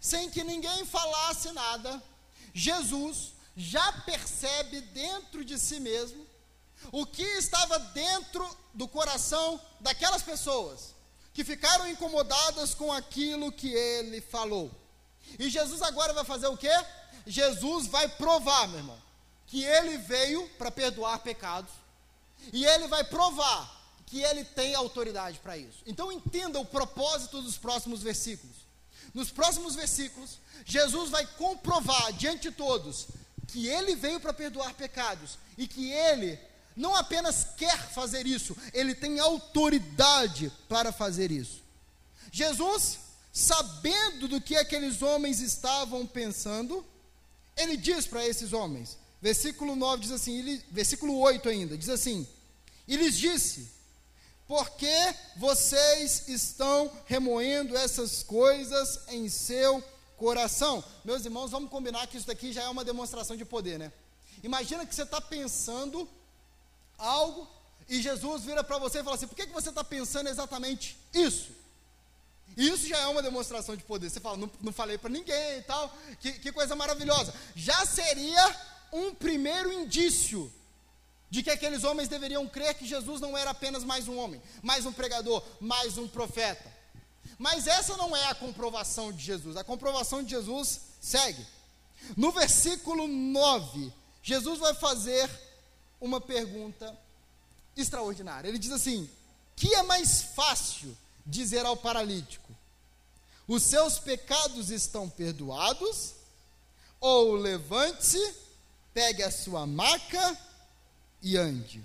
[0.00, 2.02] sem que ninguém falasse nada,
[2.52, 6.26] Jesus já percebe dentro de si mesmo
[6.90, 10.94] o que estava dentro do coração daquelas pessoas
[11.32, 14.70] que ficaram incomodadas com aquilo que ele falou.
[15.38, 16.72] E Jesus agora vai fazer o quê?
[17.26, 19.03] Jesus vai provar, meu irmão,
[19.54, 21.70] que ele veio para perdoar pecados,
[22.52, 25.78] e ele vai provar que ele tem autoridade para isso.
[25.86, 28.56] Então entenda o propósito dos próximos versículos.
[29.14, 33.06] Nos próximos versículos, Jesus vai comprovar diante de todos
[33.46, 36.36] que ele veio para perdoar pecados e que ele
[36.74, 41.62] não apenas quer fazer isso, ele tem autoridade para fazer isso.
[42.32, 42.98] Jesus,
[43.32, 46.84] sabendo do que aqueles homens estavam pensando,
[47.56, 52.28] ele diz para esses homens, versículo 9 diz assim, ele, versículo 8 ainda, diz assim:
[52.86, 53.70] E lhes disse:
[54.46, 59.82] Por que vocês estão remoendo essas coisas em seu
[60.18, 60.84] coração.
[61.04, 63.90] Meus irmãos, vamos combinar que isso daqui já é uma demonstração de poder, né?
[64.42, 66.06] Imagina que você está pensando
[66.98, 67.48] algo
[67.88, 70.98] e Jesus vira para você e fala assim: por que, que você está pensando exatamente
[71.14, 71.50] isso?
[72.56, 74.10] Isso já é uma demonstração de poder.
[74.10, 77.34] Você fala, não, não falei para ninguém e tal, que, que coisa maravilhosa.
[77.56, 80.52] Já seria um primeiro indício
[81.28, 84.86] de que aqueles homens deveriam crer que Jesus não era apenas mais um homem, mais
[84.86, 86.72] um pregador, mais um profeta.
[87.36, 89.56] Mas essa não é a comprovação de Jesus.
[89.56, 91.44] A comprovação de Jesus segue.
[92.16, 93.92] No versículo 9,
[94.22, 95.28] Jesus vai fazer
[96.00, 96.96] uma pergunta
[97.76, 98.48] extraordinária.
[98.48, 99.10] Ele diz assim:
[99.56, 102.54] Que é mais fácil dizer ao paralítico:
[103.48, 106.14] Os seus pecados estão perdoados?
[107.00, 108.43] Ou levante-se,
[108.94, 110.38] pegue a sua maca
[111.20, 111.84] e ande.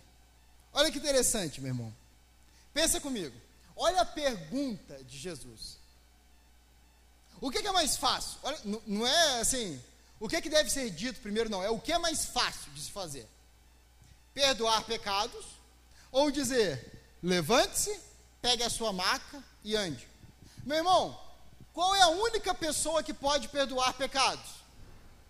[0.72, 1.94] Olha que interessante, meu irmão.
[2.74, 3.36] Pensa comigo.
[3.76, 5.78] Olha a pergunta de Jesus.
[7.42, 8.38] O que, é mais fácil?
[8.44, 9.82] Olha, não, não é assim,
[10.20, 11.64] o que, que deve ser dito primeiro, não.
[11.64, 13.28] É o que é mais fácil de se fazer:
[14.34, 15.46] perdoar pecados,
[16.12, 17.98] ou dizer, levante-se,
[18.42, 20.08] pegue a sua maca e ande.
[20.66, 21.20] Meu irmão,
[21.74, 24.60] qual é a única pessoa que pode perdoar pecados?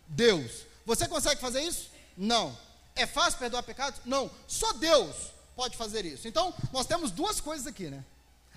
[0.07, 0.68] Deus.
[0.89, 1.91] Você consegue fazer isso?
[2.17, 2.57] Não.
[2.95, 4.01] É fácil perdoar pecados?
[4.05, 4.31] Não.
[4.47, 5.15] Só Deus
[5.55, 6.27] pode fazer isso.
[6.27, 8.03] Então, nós temos duas coisas aqui, né?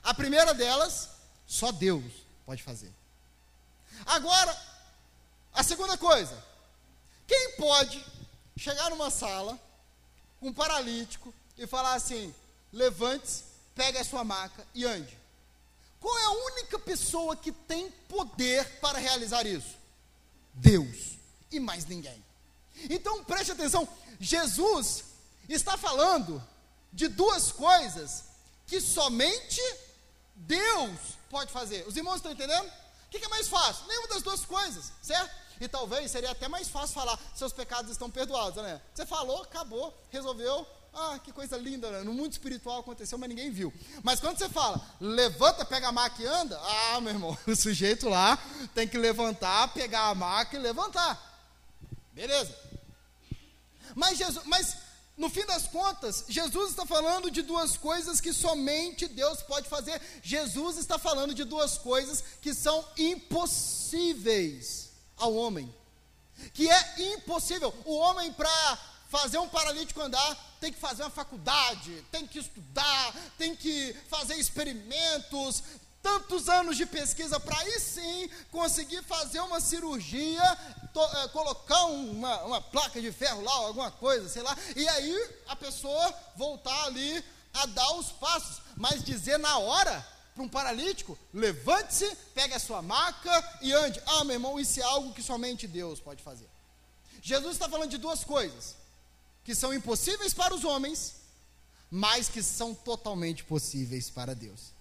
[0.02, 1.10] A primeira delas,
[1.46, 2.10] só Deus
[2.46, 2.90] pode fazer.
[4.06, 4.58] Agora,
[5.52, 6.42] a segunda coisa,
[7.26, 8.02] quem pode
[8.56, 9.60] chegar numa sala
[10.40, 12.34] com um paralítico e falar assim:
[12.72, 15.18] levante-se, pegue a sua maca e ande?
[16.00, 19.76] Qual é a única pessoa que tem poder para realizar isso?
[20.54, 21.20] Deus
[21.52, 22.24] e mais ninguém.
[22.90, 23.88] Então preste atenção:
[24.18, 25.04] Jesus
[25.48, 26.42] está falando
[26.92, 28.24] de duas coisas
[28.66, 29.60] que somente
[30.34, 30.98] Deus
[31.30, 31.86] pode fazer.
[31.86, 32.66] Os irmãos estão entendendo?
[33.06, 33.86] O que, é mais fácil?
[33.86, 35.30] Nenhuma das duas coisas, certo?
[35.60, 38.80] E talvez seria até mais fácil falar, seus pecados estão perdoados, né?
[38.94, 40.66] Você falou, acabou, resolveu.
[40.94, 42.02] Ah, que coisa linda, né?
[42.02, 43.72] No mundo espiritual aconteceu, mas ninguém viu.
[44.02, 48.08] Mas quando você fala, levanta, pega a maca e anda, ah, meu irmão, o sujeito
[48.08, 48.38] lá
[48.74, 51.31] tem que levantar, pegar a maca e levantar.
[52.12, 52.54] Beleza.
[53.94, 54.76] Mas Jesus, mas
[55.16, 60.00] no fim das contas, Jesus está falando de duas coisas que somente Deus pode fazer.
[60.22, 65.72] Jesus está falando de duas coisas que são impossíveis ao homem.
[66.54, 67.72] que é impossível.
[67.84, 73.14] O homem, para fazer um paralítico andar, tem que fazer uma faculdade, tem que estudar,
[73.36, 75.62] tem que fazer experimentos,
[76.02, 80.42] tantos anos de pesquisa para aí sim conseguir fazer uma cirurgia,
[80.92, 85.30] to, é, colocar uma, uma placa de ferro lá, alguma coisa, sei lá, e aí
[85.46, 87.24] a pessoa voltar ali
[87.54, 92.80] a dar os passos, mas dizer na hora para um paralítico, levante-se, pegue a sua
[92.80, 94.02] maca e ande.
[94.06, 96.48] Ah, meu irmão, isso é algo que somente Deus pode fazer.
[97.20, 98.76] Jesus está falando de duas coisas
[99.44, 101.16] que são impossíveis para os homens,
[101.90, 104.72] mas que são totalmente possíveis para Deus.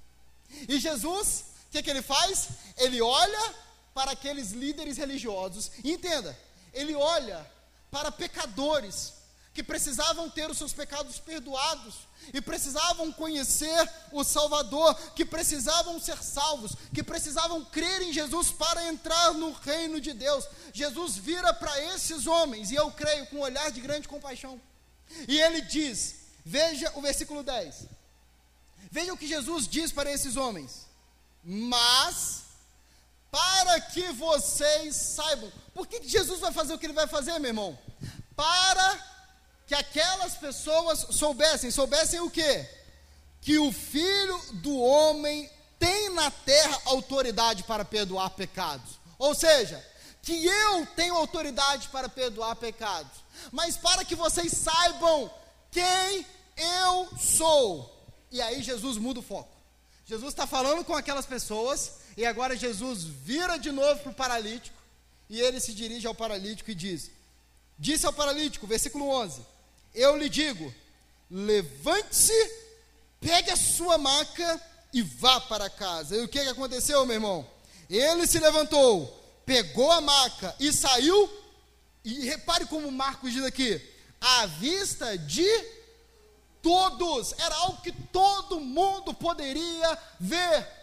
[0.68, 2.50] E Jesus, o que, que ele faz?
[2.78, 3.56] Ele olha
[3.94, 6.38] para aqueles líderes religiosos, e entenda,
[6.74, 7.46] ele olha
[7.90, 9.14] para pecadores
[9.54, 16.18] que precisavam ter os seus pecados perdoados e precisavam conhecer o Salvador, que precisavam ser
[16.24, 20.48] salvos, que precisavam crer em Jesus para entrar no reino de Deus.
[20.74, 24.62] Jesus vira para esses homens, e eu creio com um olhar de grande compaixão,
[25.28, 27.88] e ele diz: Veja o versículo 10.
[28.92, 30.86] Veja o que Jesus diz para esses homens.
[31.44, 32.44] Mas,
[33.32, 37.50] para que vocês saibam, por que Jesus vai fazer o que ele vai fazer, meu
[37.50, 37.80] irmão?
[38.36, 39.00] Para
[39.66, 42.70] que aquelas pessoas soubessem, soubessem o quê?
[43.42, 49.00] Que o filho do homem tem na terra autoridade para perdoar pecados.
[49.18, 49.84] Ou seja,
[50.22, 53.24] que eu tenho autoridade para perdoar pecados.
[53.52, 55.32] Mas para que vocês saibam
[55.72, 56.26] quem
[56.58, 58.01] eu sou.
[58.32, 59.62] E aí Jesus muda o foco.
[60.06, 64.78] Jesus está falando com aquelas pessoas, e agora Jesus vira de novo para o paralítico,
[65.30, 67.12] e ele se dirige ao paralítico e diz:
[67.78, 69.42] Disse ao paralítico, versículo 11:
[69.94, 70.74] Eu lhe digo,
[71.30, 72.52] levante-se,
[73.20, 74.62] pegue a sua maca
[74.94, 76.16] e vá para casa.
[76.16, 77.48] E o que, que aconteceu, meu irmão?
[77.90, 79.08] Ele se levantou,
[79.46, 81.30] pegou a maca e saiu,
[82.04, 83.82] e repare como Marcos diz aqui,
[84.20, 85.48] à vista de
[86.62, 90.82] todos, era algo que todo mundo poderia ver.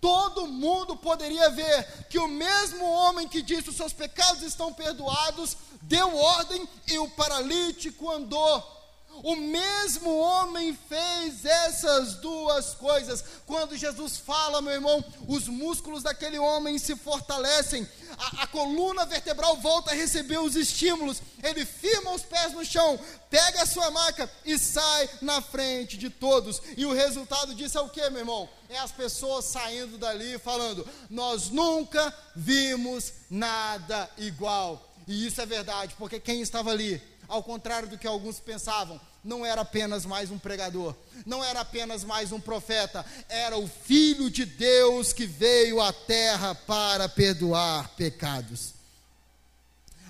[0.00, 5.56] Todo mundo poderia ver que o mesmo homem que disse os seus pecados estão perdoados,
[5.82, 8.77] deu ordem e o paralítico andou.
[9.22, 13.24] O mesmo homem fez essas duas coisas.
[13.46, 19.56] Quando Jesus fala, meu irmão, os músculos daquele homem se fortalecem, a, a, coluna vertebral
[19.56, 22.98] volta a receber os estímulos, ele firma os pés no chão,
[23.30, 26.62] pega a sua maca e sai na frente de todos.
[26.76, 28.48] E o resultado disso é o que, meu irmão?
[28.68, 34.84] É as pessoas saindo dali falando: Nós nunca vimos nada igual.
[35.06, 39.44] E isso é verdade, porque quem estava ali, ao contrário do que alguns pensavam, não
[39.44, 40.94] era apenas mais um pregador,
[41.26, 46.54] não era apenas mais um profeta, era o Filho de Deus que veio à terra
[46.54, 48.74] para perdoar pecados.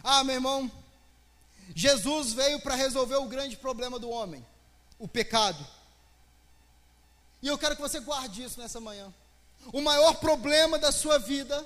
[0.03, 0.71] Ah, meu irmão,
[1.75, 4.45] Jesus veio para resolver o grande problema do homem,
[4.99, 5.67] o pecado.
[7.43, 9.13] E eu quero que você guarde isso nessa manhã.
[9.73, 11.65] O maior problema da sua vida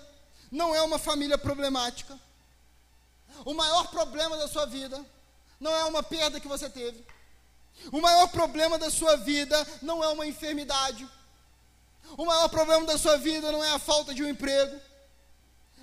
[0.51, 2.19] não é uma família problemática.
[3.45, 5.05] O maior problema da sua vida
[5.59, 7.03] não é uma perda que você teve.
[7.91, 11.09] O maior problema da sua vida não é uma enfermidade.
[12.17, 14.81] O maior problema da sua vida não é a falta de um emprego.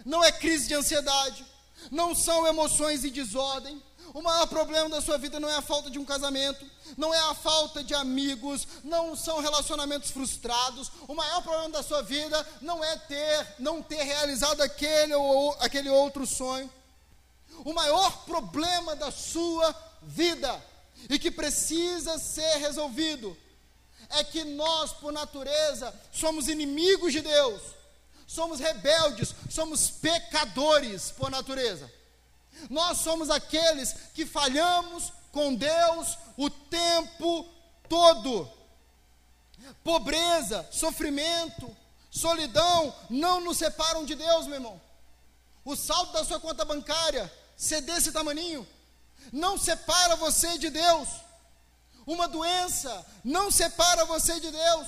[0.05, 1.45] Não é crise de ansiedade.
[1.91, 3.81] Não são emoções e desordem.
[4.13, 6.65] O maior problema da sua vida não é a falta de um casamento,
[6.97, 10.91] não é a falta de amigos, não são relacionamentos frustrados.
[11.07, 15.89] O maior problema da sua vida não é ter, não ter realizado aquele ou aquele
[15.89, 16.71] outro sonho.
[17.63, 20.63] O maior problema da sua vida
[21.07, 23.37] e que precisa ser resolvido
[24.09, 27.61] é que nós, por natureza, somos inimigos de Deus,
[28.25, 31.91] somos rebeldes, somos pecadores por natureza.
[32.69, 37.47] Nós somos aqueles que falhamos com Deus o tempo
[37.87, 38.51] todo.
[39.83, 41.75] Pobreza, sofrimento,
[42.09, 44.81] solidão não nos separam de Deus, meu irmão.
[45.63, 48.67] O saldo da sua conta bancária ser desse tamaninho
[49.31, 51.07] não separa você de Deus.
[52.05, 54.87] Uma doença não separa você de Deus.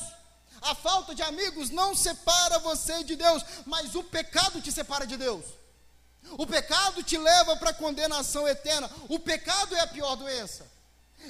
[0.62, 5.18] A falta de amigos não separa você de Deus, mas o pecado te separa de
[5.18, 5.46] Deus.
[6.38, 8.90] O pecado te leva para a condenação eterna.
[9.10, 10.70] O pecado é a pior doença.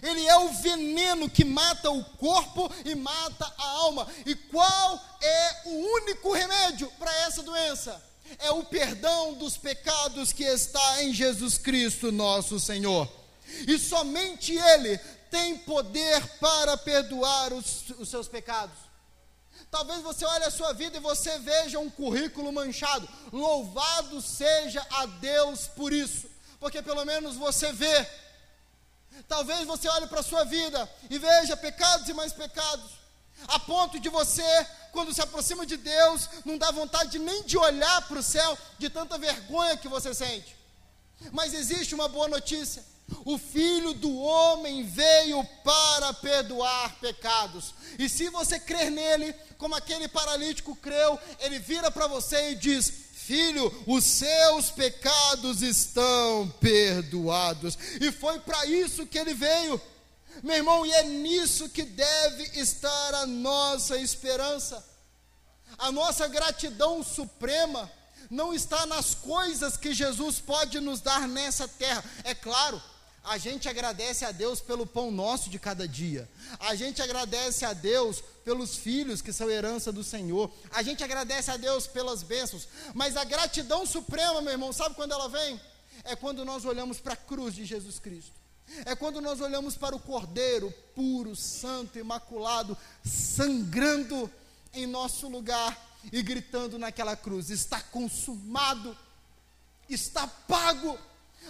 [0.02, 4.08] Ele é o veneno que mata o corpo e mata a alma.
[4.26, 8.02] E qual é o único remédio para essa doença?
[8.40, 13.10] É o perdão dos pecados que está em Jesus Cristo, nosso Senhor.
[13.68, 14.98] E somente Ele
[15.30, 18.76] tem poder para perdoar os, os seus pecados.
[19.70, 23.08] Talvez você olhe a sua vida e você veja um currículo manchado.
[23.32, 26.30] Louvado seja a Deus por isso.
[26.62, 28.08] porque pelo menos você vê.
[29.28, 32.92] Talvez você olhe para a sua vida e veja pecados e mais pecados,
[33.48, 38.08] a ponto de você, quando se aproxima de Deus, não dá vontade nem de olhar
[38.08, 40.56] para o céu, de tanta vergonha que você sente.
[41.32, 42.84] Mas existe uma boa notícia:
[43.26, 47.74] o Filho do Homem veio para perdoar pecados.
[48.00, 52.92] E se você crer nele, como aquele paralítico creu, ele vira para você e diz:
[53.14, 57.78] Filho, os seus pecados estão perdoados.
[58.00, 59.80] E foi para isso que ele veio.
[60.44, 64.84] Meu irmão, e é nisso que deve estar a nossa esperança.
[65.78, 67.92] A nossa gratidão suprema
[68.30, 72.04] não está nas coisas que Jesus pode nos dar nessa terra.
[72.24, 72.82] É claro,
[73.24, 76.28] a gente agradece a Deus pelo pão nosso de cada dia.
[76.60, 80.52] A gente agradece a Deus pelos filhos que são herança do Senhor.
[80.72, 82.68] A gente agradece a Deus pelas bênçãos.
[82.96, 85.62] Mas a gratidão suprema, meu irmão, sabe quando ela vem?
[86.04, 88.41] É quando nós olhamos para a cruz de Jesus Cristo.
[88.86, 94.30] É quando nós olhamos para o Cordeiro puro, santo, imaculado, sangrando
[94.74, 95.78] em nosso lugar
[96.12, 98.98] e gritando naquela cruz: está consumado,
[99.90, 100.98] está pago.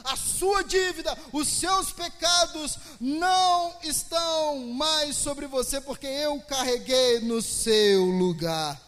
[0.05, 7.41] A sua dívida, os seus pecados não estão mais sobre você, porque eu carreguei no
[7.41, 8.81] seu lugar.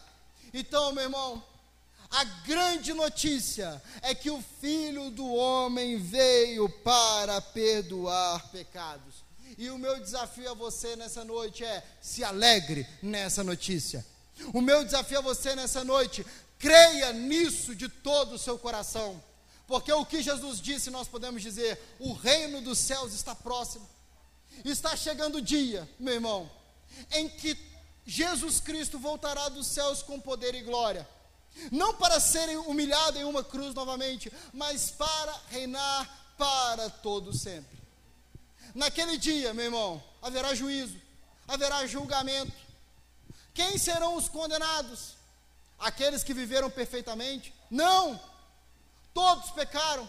[0.52, 1.44] Então, meu irmão,
[2.14, 9.24] a grande notícia é que o Filho do Homem veio para perdoar pecados.
[9.58, 14.06] E o meu desafio a você nessa noite é: se alegre nessa notícia.
[14.52, 16.24] O meu desafio a você nessa noite,
[16.56, 19.20] creia nisso de todo o seu coração.
[19.66, 23.88] Porque o que Jesus disse, nós podemos dizer: o reino dos céus está próximo.
[24.64, 26.48] Está chegando o dia, meu irmão,
[27.10, 27.58] em que
[28.06, 31.08] Jesus Cristo voltará dos céus com poder e glória.
[31.70, 37.78] Não para ser humilhado em uma cruz novamente, mas para reinar para todo sempre.
[38.74, 40.96] Naquele dia, meu irmão, haverá juízo,
[41.46, 42.52] haverá julgamento.
[43.52, 45.14] Quem serão os condenados?
[45.78, 47.54] Aqueles que viveram perfeitamente?
[47.70, 48.20] Não!
[49.12, 50.08] Todos pecaram.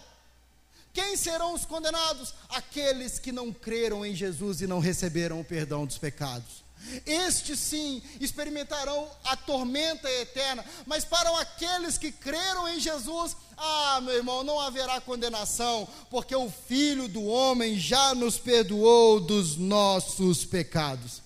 [0.91, 2.33] Quem serão os condenados?
[2.49, 6.64] Aqueles que não creram em Jesus e não receberam o perdão dos pecados.
[7.05, 14.13] Estes sim experimentarão a tormenta eterna, mas para aqueles que creram em Jesus, ah, meu
[14.13, 21.21] irmão, não haverá condenação, porque o Filho do Homem já nos perdoou dos nossos pecados.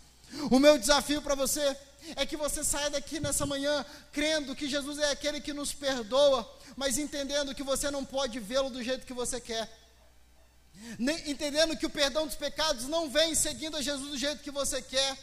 [0.49, 1.75] O meu desafio para você
[2.15, 6.49] é que você saia daqui nessa manhã crendo que Jesus é aquele que nos perdoa,
[6.75, 9.69] mas entendendo que você não pode vê-lo do jeito que você quer.
[11.25, 14.81] entendendo que o perdão dos pecados não vem seguindo a Jesus do jeito que você
[14.81, 15.17] quer,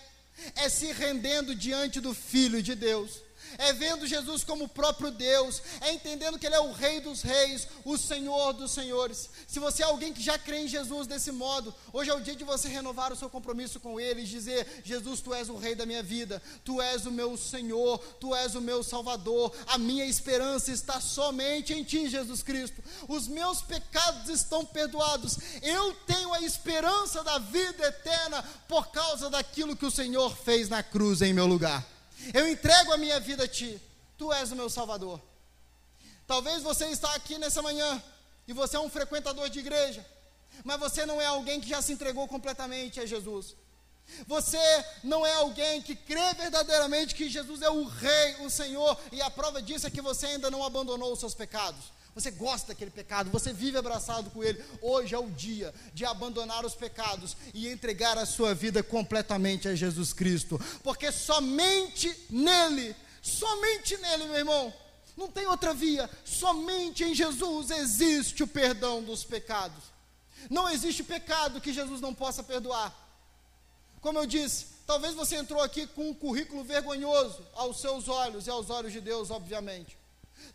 [0.56, 3.25] é se rendendo diante do Filho de Deus
[3.58, 7.22] é vendo Jesus como o próprio Deus, é entendendo que Ele é o Rei dos
[7.22, 9.30] Reis, o Senhor dos Senhores.
[9.46, 12.36] Se você é alguém que já crê em Jesus desse modo, hoje é o dia
[12.36, 15.74] de você renovar o seu compromisso com Ele e dizer: Jesus, Tu és o Rei
[15.74, 20.04] da minha vida, Tu és o meu Senhor, Tu és o meu Salvador, a minha
[20.04, 22.82] esperança está somente em Ti, Jesus Cristo.
[23.08, 29.76] Os meus pecados estão perdoados, eu tenho a esperança da vida eterna por causa daquilo
[29.76, 31.95] que o Senhor fez na cruz em meu lugar.
[32.32, 33.80] Eu entrego a minha vida a Ti.
[34.18, 35.20] Tu és o meu Salvador.
[36.26, 38.02] Talvez você está aqui nessa manhã
[38.48, 40.04] e você é um frequentador de igreja,
[40.64, 43.54] mas você não é alguém que já se entregou completamente a Jesus.
[44.26, 49.20] Você não é alguém que crê verdadeiramente que Jesus é o Rei, o Senhor, e
[49.20, 52.90] a prova disso é que você ainda não abandonou os seus pecados você gosta daquele
[52.90, 54.64] pecado, você vive abraçado com ele.
[54.80, 59.74] Hoje é o dia de abandonar os pecados e entregar a sua vida completamente a
[59.74, 64.72] Jesus Cristo, porque somente nele, somente nele, meu irmão,
[65.14, 69.84] não tem outra via, somente em Jesus existe o perdão dos pecados.
[70.48, 72.94] Não existe pecado que Jesus não possa perdoar.
[74.00, 78.50] Como eu disse, talvez você entrou aqui com um currículo vergonhoso aos seus olhos e
[78.50, 79.98] aos olhos de Deus, obviamente.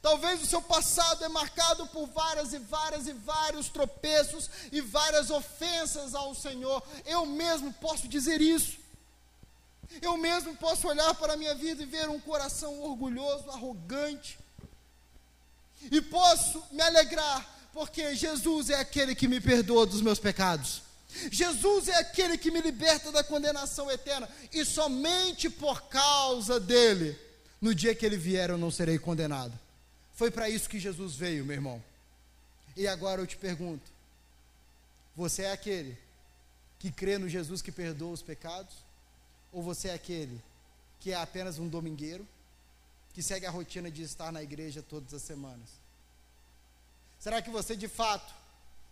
[0.02, 5.30] Talvez o seu passado é marcado por várias e várias e vários tropeços e várias
[5.30, 6.82] ofensas ao Senhor.
[7.06, 8.80] Eu mesmo posso dizer isso.
[10.02, 14.40] Eu mesmo posso olhar para a minha vida e ver um coração orgulhoso, arrogante.
[15.92, 20.82] E posso me alegrar, porque Jesus é aquele que me perdoa dos meus pecados.
[21.30, 24.30] Jesus é aquele que me liberta da condenação eterna.
[24.52, 27.20] E somente por causa dele,
[27.60, 29.54] no dia que ele vier, eu não serei condenado.
[30.22, 31.84] Foi para isso que Jesus veio, meu irmão.
[32.78, 33.92] E agora eu te pergunto:
[35.16, 35.98] você é aquele
[36.78, 38.76] que crê no Jesus que perdoa os pecados?
[39.52, 40.40] Ou você é aquele
[41.00, 42.24] que é apenas um domingueiro,
[43.16, 45.70] que segue a rotina de estar na igreja todas as semanas?
[47.20, 48.32] Será que você de fato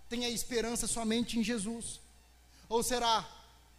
[0.09, 1.99] tenha esperança somente em Jesus?
[2.67, 3.23] Ou será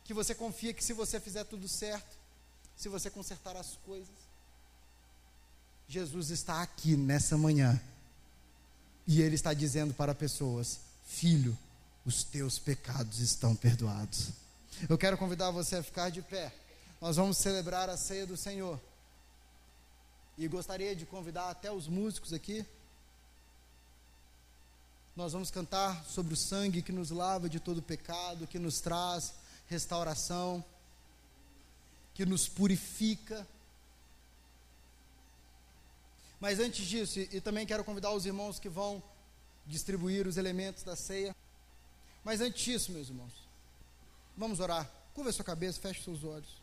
[0.04, 2.16] que você confia que se você fizer tudo certo,
[2.76, 4.19] se você consertar as coisas,
[5.90, 7.80] Jesus está aqui nessa manhã
[9.08, 11.58] e Ele está dizendo para pessoas: Filho,
[12.06, 14.28] os teus pecados estão perdoados.
[14.88, 16.54] Eu quero convidar você a ficar de pé.
[17.00, 18.80] Nós vamos celebrar a ceia do Senhor.
[20.38, 22.64] E gostaria de convidar até os músicos aqui.
[25.16, 29.34] Nós vamos cantar sobre o sangue que nos lava de todo pecado, que nos traz
[29.66, 30.64] restauração,
[32.14, 33.44] que nos purifica.
[36.40, 39.02] Mas antes disso, e também quero convidar os irmãos que vão
[39.66, 41.36] distribuir os elementos da ceia.
[42.24, 43.32] Mas antes disso, meus irmãos,
[44.36, 44.90] vamos orar.
[45.12, 46.59] Curva sua cabeça, feche seus olhos.